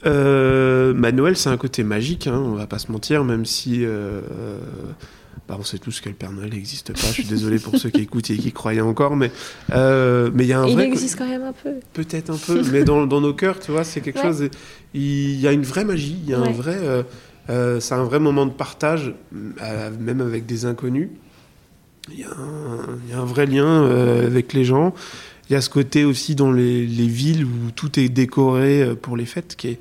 Euh, 0.07 0.93
bah, 0.95 1.13
Noël, 1.13 1.37
c'est 1.37 1.51
un 1.51 1.57
côté 1.57 1.83
magique, 1.83 2.27
hein, 2.27 2.41
on 2.45 2.55
va 2.55 2.67
pas 2.67 2.79
se 2.79 2.91
mentir, 2.91 3.25
même 3.25 3.45
si 3.45 3.85
bah, 5.49 5.57
on 5.59 5.65
sait 5.65 5.79
tous 5.79 6.01
que 6.01 6.09
le 6.09 6.15
Père 6.15 6.33
Noël 6.33 6.51
n'existe 6.51 6.93
pas. 6.93 7.07
Je 7.09 7.13
suis 7.13 7.25
désolé 7.25 7.59
pour 7.59 7.77
ceux 7.77 7.91
qui 7.91 8.03
écoutent 8.03 8.31
et 8.31 8.37
qui 8.37 8.53
croyaient 8.53 8.81
encore, 8.81 9.17
mais 9.17 9.31
mais 9.71 10.45
il 10.45 10.49
y 10.49 10.53
a 10.53 10.61
un 10.61 10.67
il 10.67 10.75
vrai. 10.75 10.87
Il 10.87 10.93
existe 10.93 11.17
quand 11.17 11.29
même 11.29 11.43
un 11.43 11.53
peu. 11.53 11.75
Peut-être 11.93 12.31
un 12.31 12.37
peu, 12.37 12.63
mais 12.73 12.85
dans, 12.85 13.07
dans, 13.07 13.21
nos 13.21 13.35
cœurs, 13.35 13.61
tu 13.61 13.73
vois, 13.73 13.85
c'est 13.85 14.01
quelque 14.01 14.21
chose. 14.21 14.49
Il 14.95 15.41
y 15.41 15.47
a 15.47 15.53
une 15.53 15.65
vraie 15.65 15.85
magie, 15.85 16.19
il 16.25 16.31
y 16.31 16.35
a 16.35 16.39
un 16.39 16.51
vrai. 16.51 16.77
Euh, 16.81 17.03
c'est 17.49 17.95
un 17.95 18.05
vrai 18.05 18.19
moment 18.19 18.47
de 18.47 18.53
partage, 18.53 19.15
euh, 19.63 19.91
même 19.99 20.21
avec 20.21 20.47
des 20.47 20.67
inconnus. 20.67 21.09
Il 22.11 22.21
y, 22.21 22.25
a 22.25 23.19
un, 23.19 23.25
vrai 23.25 23.47
lien 23.47 23.67
euh, 23.67 24.27
avec 24.27 24.55
les 24.55 24.65
gens. 24.65 24.95
Il 25.49 25.53
y 25.53 25.57
a 25.57 25.61
ce 25.61 25.69
côté 25.69 26.05
aussi 26.05 26.35
dans 26.35 26.51
les, 26.51 26.87
villes 26.87 27.45
où 27.45 27.71
tout 27.75 27.99
est 28.01 28.09
décoré 28.09 28.95
pour 29.01 29.17
les 29.17 29.27
fêtes, 29.27 29.57
qui 29.57 29.69
est, 29.69 29.81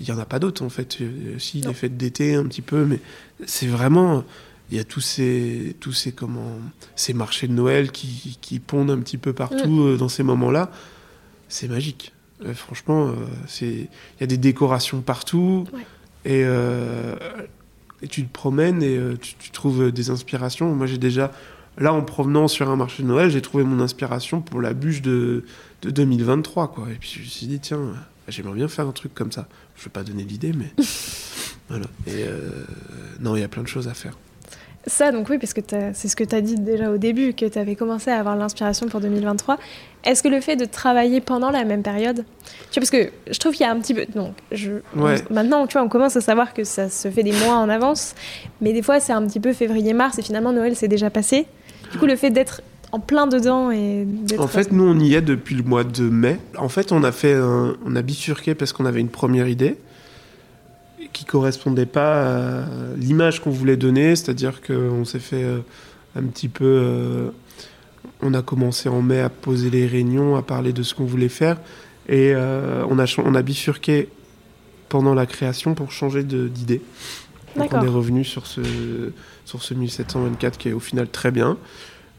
il 0.00 0.06
n'y 0.06 0.12
en 0.12 0.18
a 0.18 0.26
pas 0.26 0.38
d'autres 0.38 0.62
en 0.62 0.68
fait. 0.68 0.98
Si, 1.38 1.60
les 1.60 1.74
fêtes 1.74 1.96
d'été 1.96 2.34
un 2.34 2.44
petit 2.44 2.62
peu, 2.62 2.84
mais 2.84 3.00
c'est 3.46 3.66
vraiment. 3.66 4.24
Il 4.70 4.78
y 4.78 4.80
a 4.80 4.84
tous 4.84 5.02
ces, 5.02 5.76
tous 5.78 5.92
ces, 5.92 6.12
comment, 6.12 6.58
ces 6.96 7.12
marchés 7.12 7.48
de 7.48 7.52
Noël 7.52 7.92
qui, 7.92 8.38
qui 8.40 8.58
pondent 8.60 8.90
un 8.90 8.98
petit 8.98 9.18
peu 9.18 9.34
partout 9.34 9.96
dans 9.96 10.08
ces 10.08 10.22
moments-là. 10.22 10.70
C'est 11.48 11.68
magique. 11.68 12.14
franchement, 12.54 13.12
c'est 13.46 13.66
il 13.66 14.20
y 14.20 14.24
a 14.24 14.26
des 14.26 14.38
décorations 14.38 15.02
partout. 15.02 15.66
Euh, 16.26 17.16
et, 18.02 18.08
tu 18.08 18.24
te 18.24 18.32
promènes 18.32 18.82
et 18.82 18.96
euh, 18.96 19.16
tu, 19.20 19.50
trouves 19.50 19.92
des 19.92 20.10
inspirations. 20.10 20.74
Moi, 20.74 20.86
j'ai 20.86 20.98
déjà, 20.98 21.32
là, 21.78 21.92
en 21.92 22.02
provenant 22.02 22.48
sur 22.48 22.68
un 22.68 22.76
marché 22.76 23.02
de 23.02 23.08
Noël, 23.08 23.30
j'ai 23.30 23.42
trouvé 23.42 23.64
mon 23.64 23.80
inspiration 23.80 24.40
pour 24.40 24.60
la 24.60 24.74
bûche 24.74 25.02
de, 25.02 25.44
de 25.82 25.90
2023. 25.90 26.72
Quoi. 26.72 26.86
Et 26.90 26.96
puis, 26.96 27.10
je 27.14 27.20
me 27.20 27.24
suis 27.24 27.46
dit, 27.46 27.60
tiens, 27.60 27.80
j'aimerais 28.28 28.54
bien 28.54 28.68
faire 28.68 28.86
un 28.86 28.92
truc 28.92 29.14
comme 29.14 29.32
ça. 29.32 29.48
Je 29.76 29.82
ne 29.82 29.84
vais 29.84 29.90
pas 29.90 30.02
donner 30.02 30.24
l'idée, 30.24 30.52
mais 30.52 30.72
voilà. 31.68 31.86
Et 32.06 32.24
euh, 32.24 32.64
non, 33.20 33.36
il 33.36 33.40
y 33.40 33.44
a 33.44 33.48
plein 33.48 33.62
de 33.62 33.68
choses 33.68 33.88
à 33.88 33.94
faire. 33.94 34.16
Ça, 34.86 35.12
donc 35.12 35.28
oui, 35.30 35.38
parce 35.38 35.54
que 35.54 35.60
c'est 35.94 36.08
ce 36.08 36.16
que 36.16 36.24
tu 36.24 36.34
as 36.34 36.40
dit 36.42 36.56
déjà 36.56 36.90
au 36.90 36.98
début, 36.98 37.32
que 37.32 37.46
tu 37.46 37.58
avais 37.58 37.74
commencé 37.74 38.10
à 38.10 38.18
avoir 38.18 38.36
l'inspiration 38.36 38.86
pour 38.86 39.00
2023. 39.00 39.58
Est-ce 40.04 40.22
que 40.22 40.28
le 40.28 40.40
fait 40.42 40.56
de 40.56 40.66
travailler 40.66 41.22
pendant 41.22 41.50
la 41.50 41.64
même 41.64 41.82
période, 41.82 42.24
tu 42.70 42.80
vois, 42.80 42.80
parce 42.80 42.90
que 42.90 43.10
je 43.30 43.38
trouve 43.38 43.52
qu'il 43.52 43.64
y 43.64 43.68
a 43.68 43.72
un 43.72 43.80
petit 43.80 43.94
peu, 43.94 44.04
donc 44.14 44.34
je, 44.52 44.72
maintenant, 45.30 45.66
tu 45.66 45.74
vois, 45.74 45.82
on 45.82 45.88
commence 45.88 46.16
à 46.16 46.20
savoir 46.20 46.52
que 46.52 46.64
ça 46.64 46.90
se 46.90 47.10
fait 47.10 47.22
des 47.22 47.32
mois 47.32 47.54
en 47.54 47.70
avance, 47.70 48.14
mais 48.60 48.74
des 48.74 48.82
fois 48.82 49.00
c'est 49.00 49.14
un 49.14 49.26
petit 49.26 49.40
peu 49.40 49.54
février-mars 49.54 50.18
et 50.18 50.22
finalement 50.22 50.52
Noël 50.52 50.76
c'est 50.76 50.88
déjà 50.88 51.08
passé. 51.08 51.46
Du 51.92 51.98
coup, 51.98 52.06
le 52.06 52.16
fait 52.16 52.30
d'être 52.30 52.60
en 52.92 53.00
plein 53.00 53.26
dedans 53.26 53.70
et 53.70 54.06
En 54.38 54.48
fait, 54.48 54.70
nous 54.70 54.84
on 54.84 54.98
y 54.98 55.14
est 55.14 55.22
depuis 55.22 55.54
le 55.54 55.62
mois 55.62 55.84
de 55.84 56.02
mai. 56.02 56.38
En 56.58 56.68
fait, 56.68 56.92
on 56.92 57.02
a 57.02 57.12
fait, 57.12 57.36
on 57.36 57.96
a 57.96 58.02
bifurqué 58.02 58.54
parce 58.54 58.72
qu'on 58.72 58.84
avait 58.84 59.00
une 59.00 59.08
première 59.08 59.48
idée 59.48 59.76
qui 61.14 61.24
correspondait 61.24 61.86
pas 61.86 62.62
à 62.62 62.66
l'image 62.98 63.40
qu'on 63.40 63.50
voulait 63.50 63.78
donner, 63.78 64.16
c'est-à-dire 64.16 64.60
qu'on 64.60 65.06
s'est 65.06 65.20
fait 65.20 65.44
euh, 65.44 65.60
un 66.16 66.24
petit 66.24 66.48
peu. 66.48 66.64
Euh, 66.64 67.30
on 68.20 68.34
a 68.34 68.42
commencé 68.42 68.90
en 68.90 69.00
mai 69.00 69.20
à 69.20 69.30
poser 69.30 69.70
les 69.70 69.86
réunions, 69.86 70.36
à 70.36 70.42
parler 70.42 70.74
de 70.74 70.82
ce 70.82 70.94
qu'on 70.94 71.04
voulait 71.04 71.30
faire, 71.30 71.56
et 72.08 72.32
euh, 72.34 72.84
on, 72.90 72.98
a, 72.98 73.06
on 73.18 73.34
a 73.34 73.42
bifurqué 73.42 74.08
pendant 74.88 75.14
la 75.14 75.24
création 75.24 75.74
pour 75.74 75.92
changer 75.92 76.24
d'idée. 76.24 76.82
Donc 77.56 77.72
on 77.72 77.82
est 77.82 77.88
revenu 77.88 78.24
sur 78.24 78.46
ce, 78.46 78.60
sur 79.44 79.62
ce 79.62 79.74
1724 79.74 80.58
qui 80.58 80.68
est 80.68 80.72
au 80.72 80.80
final 80.80 81.08
très 81.08 81.30
bien. 81.30 81.56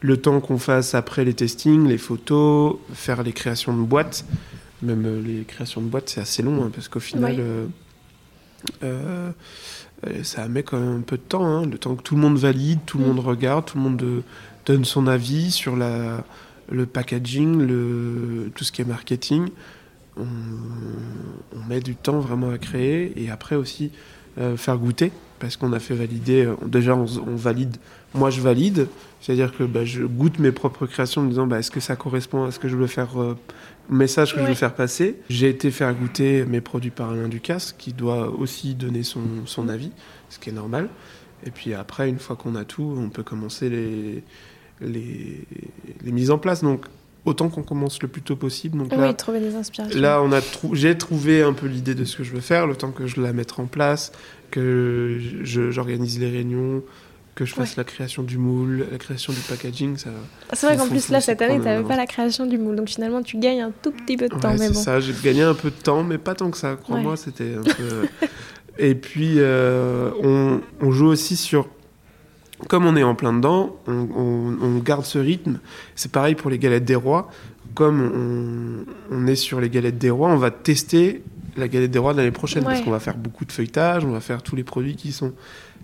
Le 0.00 0.16
temps 0.16 0.40
qu'on 0.40 0.58
fasse 0.58 0.94
après 0.94 1.24
les 1.24 1.34
testings, 1.34 1.86
les 1.86 1.98
photos, 1.98 2.76
faire 2.94 3.22
les 3.22 3.32
créations 3.32 3.76
de 3.76 3.82
boîtes, 3.82 4.24
même 4.82 5.22
les 5.22 5.44
créations 5.44 5.82
de 5.82 5.86
boîtes 5.86 6.08
c'est 6.08 6.20
assez 6.20 6.42
long 6.42 6.64
hein, 6.64 6.70
parce 6.74 6.88
qu'au 6.88 7.00
final. 7.00 7.36
Euh, 7.38 7.66
ça 10.22 10.48
met 10.48 10.62
quand 10.62 10.78
même 10.78 10.98
un 10.98 11.02
peu 11.02 11.16
de 11.16 11.22
temps, 11.22 11.46
hein, 11.46 11.66
le 11.66 11.78
temps 11.78 11.94
que 11.94 12.02
tout 12.02 12.14
le 12.14 12.20
monde 12.20 12.38
valide, 12.38 12.80
tout 12.86 12.98
le 12.98 13.04
mm. 13.04 13.06
monde 13.08 13.20
regarde, 13.20 13.64
tout 13.66 13.78
le 13.78 13.84
monde 13.84 14.02
euh, 14.02 14.22
donne 14.64 14.84
son 14.84 15.06
avis 15.06 15.50
sur 15.50 15.76
la, 15.76 16.24
le 16.70 16.86
packaging, 16.86 17.58
le, 17.58 18.50
tout 18.54 18.64
ce 18.64 18.72
qui 18.72 18.82
est 18.82 18.86
marketing. 18.86 19.48
On, 20.18 20.26
met 21.68 21.80
du 21.80 21.96
temps 21.96 22.20
vraiment 22.20 22.50
à 22.50 22.58
créer 22.58 23.12
et 23.20 23.28
après 23.28 23.56
aussi 23.56 23.86
euh, 23.86 23.88
faire 24.56 24.76
goûter 24.78 25.12
parce 25.38 25.56
qu'on 25.56 25.72
a 25.72 25.78
fait 25.78 25.94
valider. 25.94 26.50
Déjà, 26.66 26.94
on, 26.94 27.36
valide. 27.36 27.76
Moi, 28.14 28.30
je 28.30 28.40
valide, 28.40 28.88
c'est-à-dire 29.20 29.56
que 29.56 29.64
bah, 29.64 29.84
je 29.84 30.02
goûte 30.02 30.38
mes 30.38 30.52
propres 30.52 30.86
créations 30.86 31.22
en 31.22 31.24
me 31.24 31.30
disant 31.30 31.46
bah, 31.46 31.58
est-ce 31.58 31.70
que 31.70 31.80
ça 31.80 31.96
correspond 31.96 32.44
à 32.44 32.50
ce 32.50 32.58
que 32.58 32.68
je 32.68 32.76
veux 32.76 32.86
faire 32.86 33.08
message 33.88 34.34
que 34.34 34.40
je 34.40 34.46
veux 34.46 34.54
faire 34.54 34.74
passer? 34.74 35.16
J'ai 35.28 35.48
été 35.48 35.70
faire 35.70 35.94
goûter 35.94 36.44
mes 36.44 36.60
produits 36.60 36.90
par 36.90 37.10
Alain 37.10 37.28
Ducasse, 37.28 37.72
qui 37.72 37.92
doit 37.92 38.30
aussi 38.30 38.74
donner 38.74 39.02
son, 39.02 39.22
son 39.46 39.68
avis, 39.68 39.92
ce 40.28 40.38
qui 40.38 40.50
est 40.50 40.54
normal. 40.54 40.88
Et 41.44 41.50
puis 41.50 41.74
après, 41.74 42.08
une 42.08 42.18
fois 42.18 42.36
qu'on 42.36 42.54
a 42.54 42.64
tout, 42.64 42.94
on 42.96 43.08
peut 43.08 43.22
commencer 43.22 43.68
les, 43.68 44.22
les, 44.80 45.44
les 46.04 46.12
mises 46.12 46.30
en 46.30 46.38
place. 46.38 46.62
Donc, 46.62 46.86
autant 47.26 47.48
qu'on 47.48 47.62
commence 47.62 48.00
le 48.00 48.08
plus 48.08 48.22
tôt 48.22 48.36
possible. 48.36 48.78
Donc 48.78 48.92
oui, 48.96 49.14
trouver 49.14 49.40
des 49.40 49.54
inspirations. 49.54 50.00
Là, 50.00 50.22
on 50.22 50.32
a 50.32 50.40
j'ai 50.72 50.96
trouvé 50.96 51.42
un 51.42 51.52
peu 51.52 51.66
l'idée 51.66 51.94
de 51.94 52.04
ce 52.04 52.16
que 52.16 52.24
je 52.24 52.32
veux 52.32 52.40
faire, 52.40 52.66
le 52.66 52.76
temps 52.76 52.92
que 52.92 53.06
je 53.06 53.20
la 53.20 53.32
mette 53.32 53.58
en 53.58 53.66
place, 53.66 54.12
que 54.50 55.18
j'organise 55.42 56.18
les 56.18 56.30
réunions, 56.30 56.82
que 57.34 57.44
je 57.44 57.54
fasse 57.54 57.76
la 57.76 57.84
création 57.84 58.22
du 58.22 58.38
moule, 58.38 58.86
la 58.90 58.98
création 58.98 59.32
du 59.32 59.40
packaging. 59.40 59.98
Ça, 59.98 60.10
c'est 60.54 60.66
vrai 60.66 60.76
qu'en 60.76 60.88
plus, 60.88 61.10
là, 61.10 61.20
cette 61.20 61.42
année, 61.42 61.58
tu 61.58 61.64
n'avais 61.64 61.86
pas 61.86 61.96
la 61.96 62.06
création 62.06 62.46
du 62.46 62.56
moule. 62.56 62.76
Donc 62.76 62.88
finalement, 62.88 63.22
tu 63.22 63.38
gagnes 63.38 63.60
un 63.60 63.72
tout 63.82 63.90
petit 63.90 64.16
peu 64.16 64.28
de 64.28 64.34
temps. 64.38 64.56
c'est 64.56 64.74
ça, 64.74 65.00
j'ai 65.00 65.12
gagné 65.22 65.42
un 65.42 65.54
peu 65.54 65.70
de 65.70 65.76
temps, 65.76 66.02
mais 66.02 66.18
pas 66.18 66.34
tant 66.34 66.50
que 66.50 66.56
ça. 66.56 66.76
Crois-moi, 66.82 67.16
c'était 67.16 67.54
un 67.54 67.62
peu. 67.62 68.08
Et 68.78 68.94
puis, 68.94 69.34
euh, 69.36 70.10
on, 70.22 70.60
on, 70.80 70.90
joue 70.90 71.06
aussi 71.06 71.34
sur. 71.36 71.66
Comme 72.68 72.86
on 72.86 72.96
est 72.96 73.02
en 73.02 73.14
plein 73.14 73.32
dedans, 73.32 73.76
on, 73.86 74.56
on, 74.60 74.78
garde 74.78 75.04
ce 75.04 75.18
rythme. 75.18 75.60
C'est 75.94 76.10
pareil 76.10 76.34
pour 76.34 76.50
les 76.50 76.58
galettes 76.58 76.84
des 76.86 76.94
rois. 76.94 77.30
Comme 77.74 78.86
on, 79.10 79.26
est 79.26 79.36
sur 79.36 79.60
les 79.60 79.68
galettes 79.68 79.98
des 79.98 80.08
rois, 80.08 80.30
on 80.30 80.36
va 80.36 80.50
tester 80.50 81.22
la 81.56 81.68
galette 81.68 81.90
des 81.90 81.98
rois 81.98 82.14
l'année 82.14 82.30
prochaine 82.30 82.64
parce 82.64 82.80
qu'on 82.80 82.90
va 82.90 83.00
faire 83.00 83.16
beaucoup 83.16 83.44
de 83.44 83.52
feuilletage, 83.52 84.04
on 84.04 84.12
va 84.12 84.20
faire 84.20 84.42
tous 84.42 84.56
les 84.56 84.64
produits 84.64 84.96
qui 84.96 85.12
sont 85.12 85.32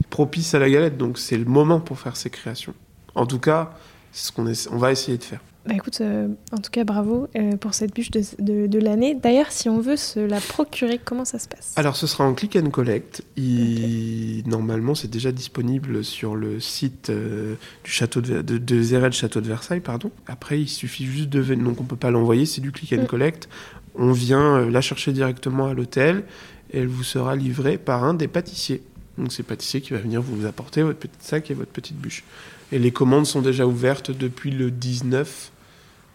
propice 0.09 0.55
à 0.55 0.59
la 0.59 0.71
galette. 0.71 0.97
Donc 0.97 1.19
c'est 1.19 1.37
le 1.37 1.45
moment 1.45 1.81
pour 1.81 1.99
faire 1.99 2.17
ces 2.17 2.31
créations. 2.31 2.75
En 3.15 3.27
tout 3.27 3.39
cas, 3.39 3.75
c'est 4.13 4.29
ce 4.29 4.33
qu'on 4.33 4.47
on 4.75 4.79
va 4.79 4.93
essayer 4.93 5.19
de 5.19 5.25
faire. 5.25 5.41
Bah 5.65 5.75
écoute, 5.75 6.01
euh, 6.01 6.27
en 6.51 6.59
tout 6.59 6.73
cas, 6.73 6.83
bravo 6.83 7.29
euh, 7.37 7.57
pour 7.57 7.73
cette 7.73 7.95
bûche 7.95 8.11
de, 8.11 8.67
de, 8.67 8.79
l'année. 8.81 9.15
D'ailleurs, 9.15 9.53
si 9.53 9.69
on 9.69 9.79
veut 9.79 9.97
se 9.97 10.19
la 10.19 10.41
procurer, 10.41 10.99
comment 10.99 11.25
ça 11.25 11.39
se 11.39 11.47
passe? 11.47 11.73
Alors, 11.77 11.95
ce 11.95 12.09
sera 12.09 12.25
en 12.25 12.35
click 12.35 12.57
and 12.57 12.71
collect. 12.71 13.23
Il... 13.37 14.43
Normalement, 14.47 14.97
c'est 14.97 15.11
déjà 15.11 15.31
disponible 15.31 16.03
sur 16.03 16.35
le 16.35 16.59
site 16.59 17.11
euh, 17.11 17.55
du 17.85 17.91
château 17.93 18.21
de, 18.21 18.43
de, 18.43 18.59
de 18.59 19.11
Château 19.13 19.41
de 19.41 19.47
Versailles. 19.47 19.81
Pardon. 19.81 20.11
Après, 20.27 20.61
il 20.61 20.69
suffit 20.69 21.05
juste 21.05 21.29
de 21.29 21.39
venir. 21.39 21.65
Donc, 21.65 21.81
on 21.81 21.85
peut 21.85 21.95
pas 21.95 22.11
l'envoyer, 22.11 22.45
c'est 22.45 22.61
du 22.61 22.73
click 22.73 22.93
and 22.95 23.05
mm. 23.05 23.07
collect. 23.07 23.49
On 23.95 24.11
vient 24.11 24.69
la 24.69 24.81
chercher 24.81 25.13
directement 25.13 25.69
à 25.69 25.75
l'hôtel 25.75 26.25
et 26.73 26.79
elle 26.81 26.89
vous 26.89 27.05
sera 27.05 27.37
livrée 27.37 27.79
par 27.79 28.03
un 28.03 28.15
des 28.15 28.27
pâtissiers. 28.27 28.83
Donc 29.19 29.33
c'est 29.33 29.43
pâtissier 29.43 29.81
qui 29.81 29.93
va 29.93 29.99
venir 29.99 30.23
vous 30.23 30.47
apporter 30.47 30.83
votre 30.83 30.99
petit 30.99 31.13
sac 31.21 31.51
et 31.51 31.55
votre 31.55 31.71
petite 31.71 31.97
bûche. 31.97 32.25
Et 32.73 32.79
les 32.79 32.91
commandes 32.91 33.27
sont 33.27 33.43
déjà 33.43 33.67
ouvertes 33.67 34.11
depuis 34.11 34.51
le 34.51 34.71
19, 34.71 35.53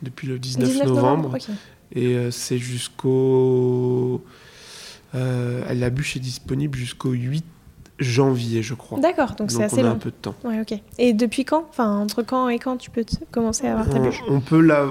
depuis 0.02 0.28
le 0.28 0.40
19, 0.40 0.86
novembre. 0.86 1.38
Et 1.94 2.16
euh, 2.16 2.32
c'est 2.32 2.58
jusqu'au... 2.58 4.24
Euh, 5.16 5.74
la 5.74 5.90
bûche 5.90 6.18
est 6.18 6.20
disponible 6.20 6.78
jusqu'au 6.78 7.12
8 7.12 7.46
janvier, 8.00 8.62
je 8.62 8.74
crois. 8.74 9.00
D'accord, 9.00 9.36
donc 9.36 9.52
c'est 9.52 9.64
assez 9.64 9.82
on 9.84 9.86
a 9.86 9.90
un 9.90 9.96
peu 9.96 10.10
de 10.10 10.16
temps. 10.16 10.36
Ouais, 10.44 10.60
ok. 10.62 10.80
Et 10.98 11.14
depuis 11.14 11.46
quand? 11.46 11.66
Enfin, 11.70 11.98
entre 11.98 12.24
quand 12.24 12.50
et 12.50 12.60
quand 12.60 12.78
tu 12.78 12.90
peux 12.90 13.06
commencer 13.32 13.68
à 13.68 13.72
avoir 13.72 13.90
ta 13.90 14.00
bûche? 14.00 14.22
on, 14.28 14.40
peut 14.40 14.62
la, 14.62 14.86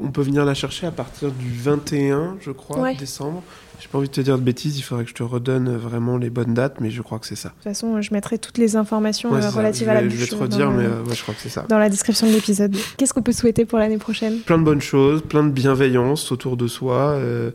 on, 0.00 0.10
peut 0.10 0.22
venir 0.22 0.44
la 0.44 0.54
chercher 0.54 0.86
à 0.86 0.90
partir 0.90 1.30
du 1.30 1.50
21, 1.52 2.38
je 2.40 2.50
crois, 2.50 2.94
décembre. 2.94 3.42
J'ai 3.80 3.88
pas 3.88 3.98
envie 3.98 4.08
de 4.08 4.12
te 4.12 4.20
dire 4.20 4.38
de 4.38 4.42
bêtises, 4.42 4.78
il 4.78 4.82
faudrait 4.82 5.04
que 5.04 5.10
je 5.10 5.14
te 5.14 5.22
redonne 5.22 5.76
vraiment 5.76 6.16
les 6.16 6.30
bonnes 6.30 6.54
dates, 6.54 6.80
mais 6.80 6.90
je 6.90 7.02
crois 7.02 7.18
que 7.18 7.26
c'est 7.26 7.36
ça. 7.36 7.48
De 7.48 7.54
toute 7.54 7.64
façon, 7.64 8.00
je 8.02 8.12
mettrai 8.12 8.38
toutes 8.38 8.58
les 8.58 8.76
informations 8.76 9.34
euh, 9.34 9.50
relatives 9.50 9.88
à 9.88 9.94
la 9.94 10.02
bûche. 10.02 10.14
Je 10.14 10.24
vais 10.24 10.26
te 10.26 10.34
redire, 10.34 10.70
mais 10.70 10.84
euh, 10.84 11.04
je 11.12 11.22
crois 11.22 11.34
que 11.34 11.40
c'est 11.40 11.48
ça. 11.48 11.64
Dans 11.68 11.78
la 11.78 11.88
description 11.88 12.26
de 12.26 12.32
l'épisode. 12.32 12.76
Qu'est-ce 12.96 13.14
qu'on 13.14 13.22
peut 13.22 13.32
souhaiter 13.32 13.64
pour 13.64 13.78
l'année 13.78 13.98
prochaine? 13.98 14.38
Plein 14.40 14.58
de 14.58 14.64
bonnes 14.64 14.80
choses, 14.80 15.22
plein 15.22 15.44
de 15.44 15.50
bienveillance 15.50 16.32
autour 16.32 16.56
de 16.56 16.66
soi, 16.66 17.18
euh, 17.18 17.50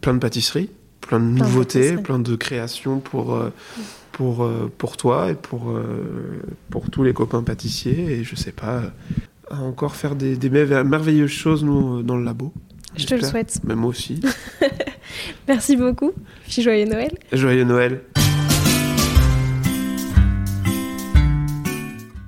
plein 0.00 0.14
de 0.14 0.18
pâtisseries, 0.18 0.70
plein 1.00 1.20
de 1.20 1.24
nouveautés, 1.24 1.96
plein 1.96 2.18
de 2.18 2.34
créations 2.36 3.00
pour 3.00 3.38
pour, 4.16 4.44
euh, 4.44 4.72
pour 4.78 4.96
toi 4.96 5.30
et 5.30 5.34
pour, 5.34 5.70
euh, 5.70 6.40
pour 6.70 6.90
tous 6.90 7.02
les 7.02 7.12
copains 7.12 7.42
pâtissiers. 7.42 8.12
Et 8.12 8.24
je 8.24 8.34
sais 8.34 8.52
pas, 8.52 8.84
à 9.50 9.60
encore 9.60 9.94
faire 9.94 10.16
des, 10.16 10.36
des 10.36 10.48
merveilleuses 10.48 11.30
choses, 11.30 11.62
nous, 11.62 12.02
dans 12.02 12.16
le 12.16 12.24
labo. 12.24 12.50
Je 12.96 13.04
te 13.04 13.14
le 13.14 13.22
souhaite. 13.22 13.62
Même 13.64 13.80
moi 13.80 13.90
aussi. 13.90 14.20
Merci 15.48 15.76
beaucoup. 15.76 16.12
Puis 16.48 16.62
joyeux 16.62 16.86
Noël. 16.86 17.10
Joyeux 17.32 17.64
Noël. 17.64 18.02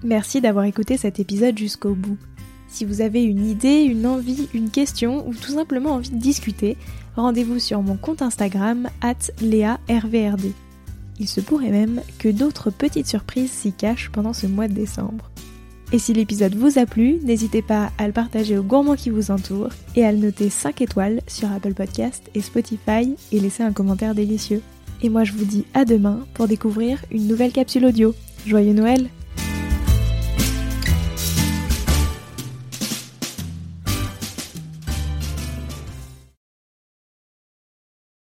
Merci 0.04 0.40
d'avoir 0.40 0.64
écouté 0.64 0.96
cet 0.96 1.20
épisode 1.20 1.58
jusqu'au 1.58 1.94
bout. 1.94 2.16
Si 2.68 2.84
vous 2.84 3.00
avez 3.00 3.22
une 3.22 3.46
idée, 3.46 3.82
une 3.82 4.06
envie, 4.06 4.48
une 4.54 4.70
question 4.70 5.26
ou 5.26 5.34
tout 5.34 5.52
simplement 5.52 5.92
envie 5.92 6.10
de 6.10 6.18
discuter, 6.18 6.76
rendez-vous 7.16 7.58
sur 7.58 7.82
mon 7.82 7.96
compte 7.96 8.22
Instagram 8.22 8.88
at 9.00 9.16
LéaRVRD. 9.40 10.52
Il 11.18 11.28
se 11.28 11.40
pourrait 11.40 11.70
même 11.70 12.00
que 12.18 12.28
d'autres 12.28 12.70
petites 12.70 13.08
surprises 13.08 13.50
s'y 13.50 13.72
cachent 13.72 14.10
pendant 14.10 14.32
ce 14.32 14.46
mois 14.46 14.68
de 14.68 14.74
décembre. 14.74 15.30
Et 15.90 15.98
si 15.98 16.12
l'épisode 16.12 16.54
vous 16.54 16.78
a 16.78 16.84
plu, 16.84 17.18
n'hésitez 17.22 17.62
pas 17.62 17.90
à 17.96 18.06
le 18.06 18.12
partager 18.12 18.58
aux 18.58 18.62
gourmands 18.62 18.94
qui 18.94 19.08
vous 19.08 19.30
entourent 19.30 19.72
et 19.96 20.04
à 20.04 20.12
le 20.12 20.18
noter 20.18 20.50
5 20.50 20.82
étoiles 20.82 21.22
sur 21.26 21.50
Apple 21.50 21.72
Podcast 21.72 22.30
et 22.34 22.42
Spotify 22.42 23.16
et 23.32 23.40
laisser 23.40 23.62
un 23.62 23.72
commentaire 23.72 24.14
délicieux. 24.14 24.60
Et 25.02 25.08
moi 25.08 25.24
je 25.24 25.32
vous 25.32 25.46
dis 25.46 25.64
à 25.72 25.86
demain 25.86 26.26
pour 26.34 26.46
découvrir 26.46 27.02
une 27.10 27.26
nouvelle 27.26 27.52
capsule 27.52 27.86
audio. 27.86 28.14
Joyeux 28.46 28.74
Noël 28.74 29.08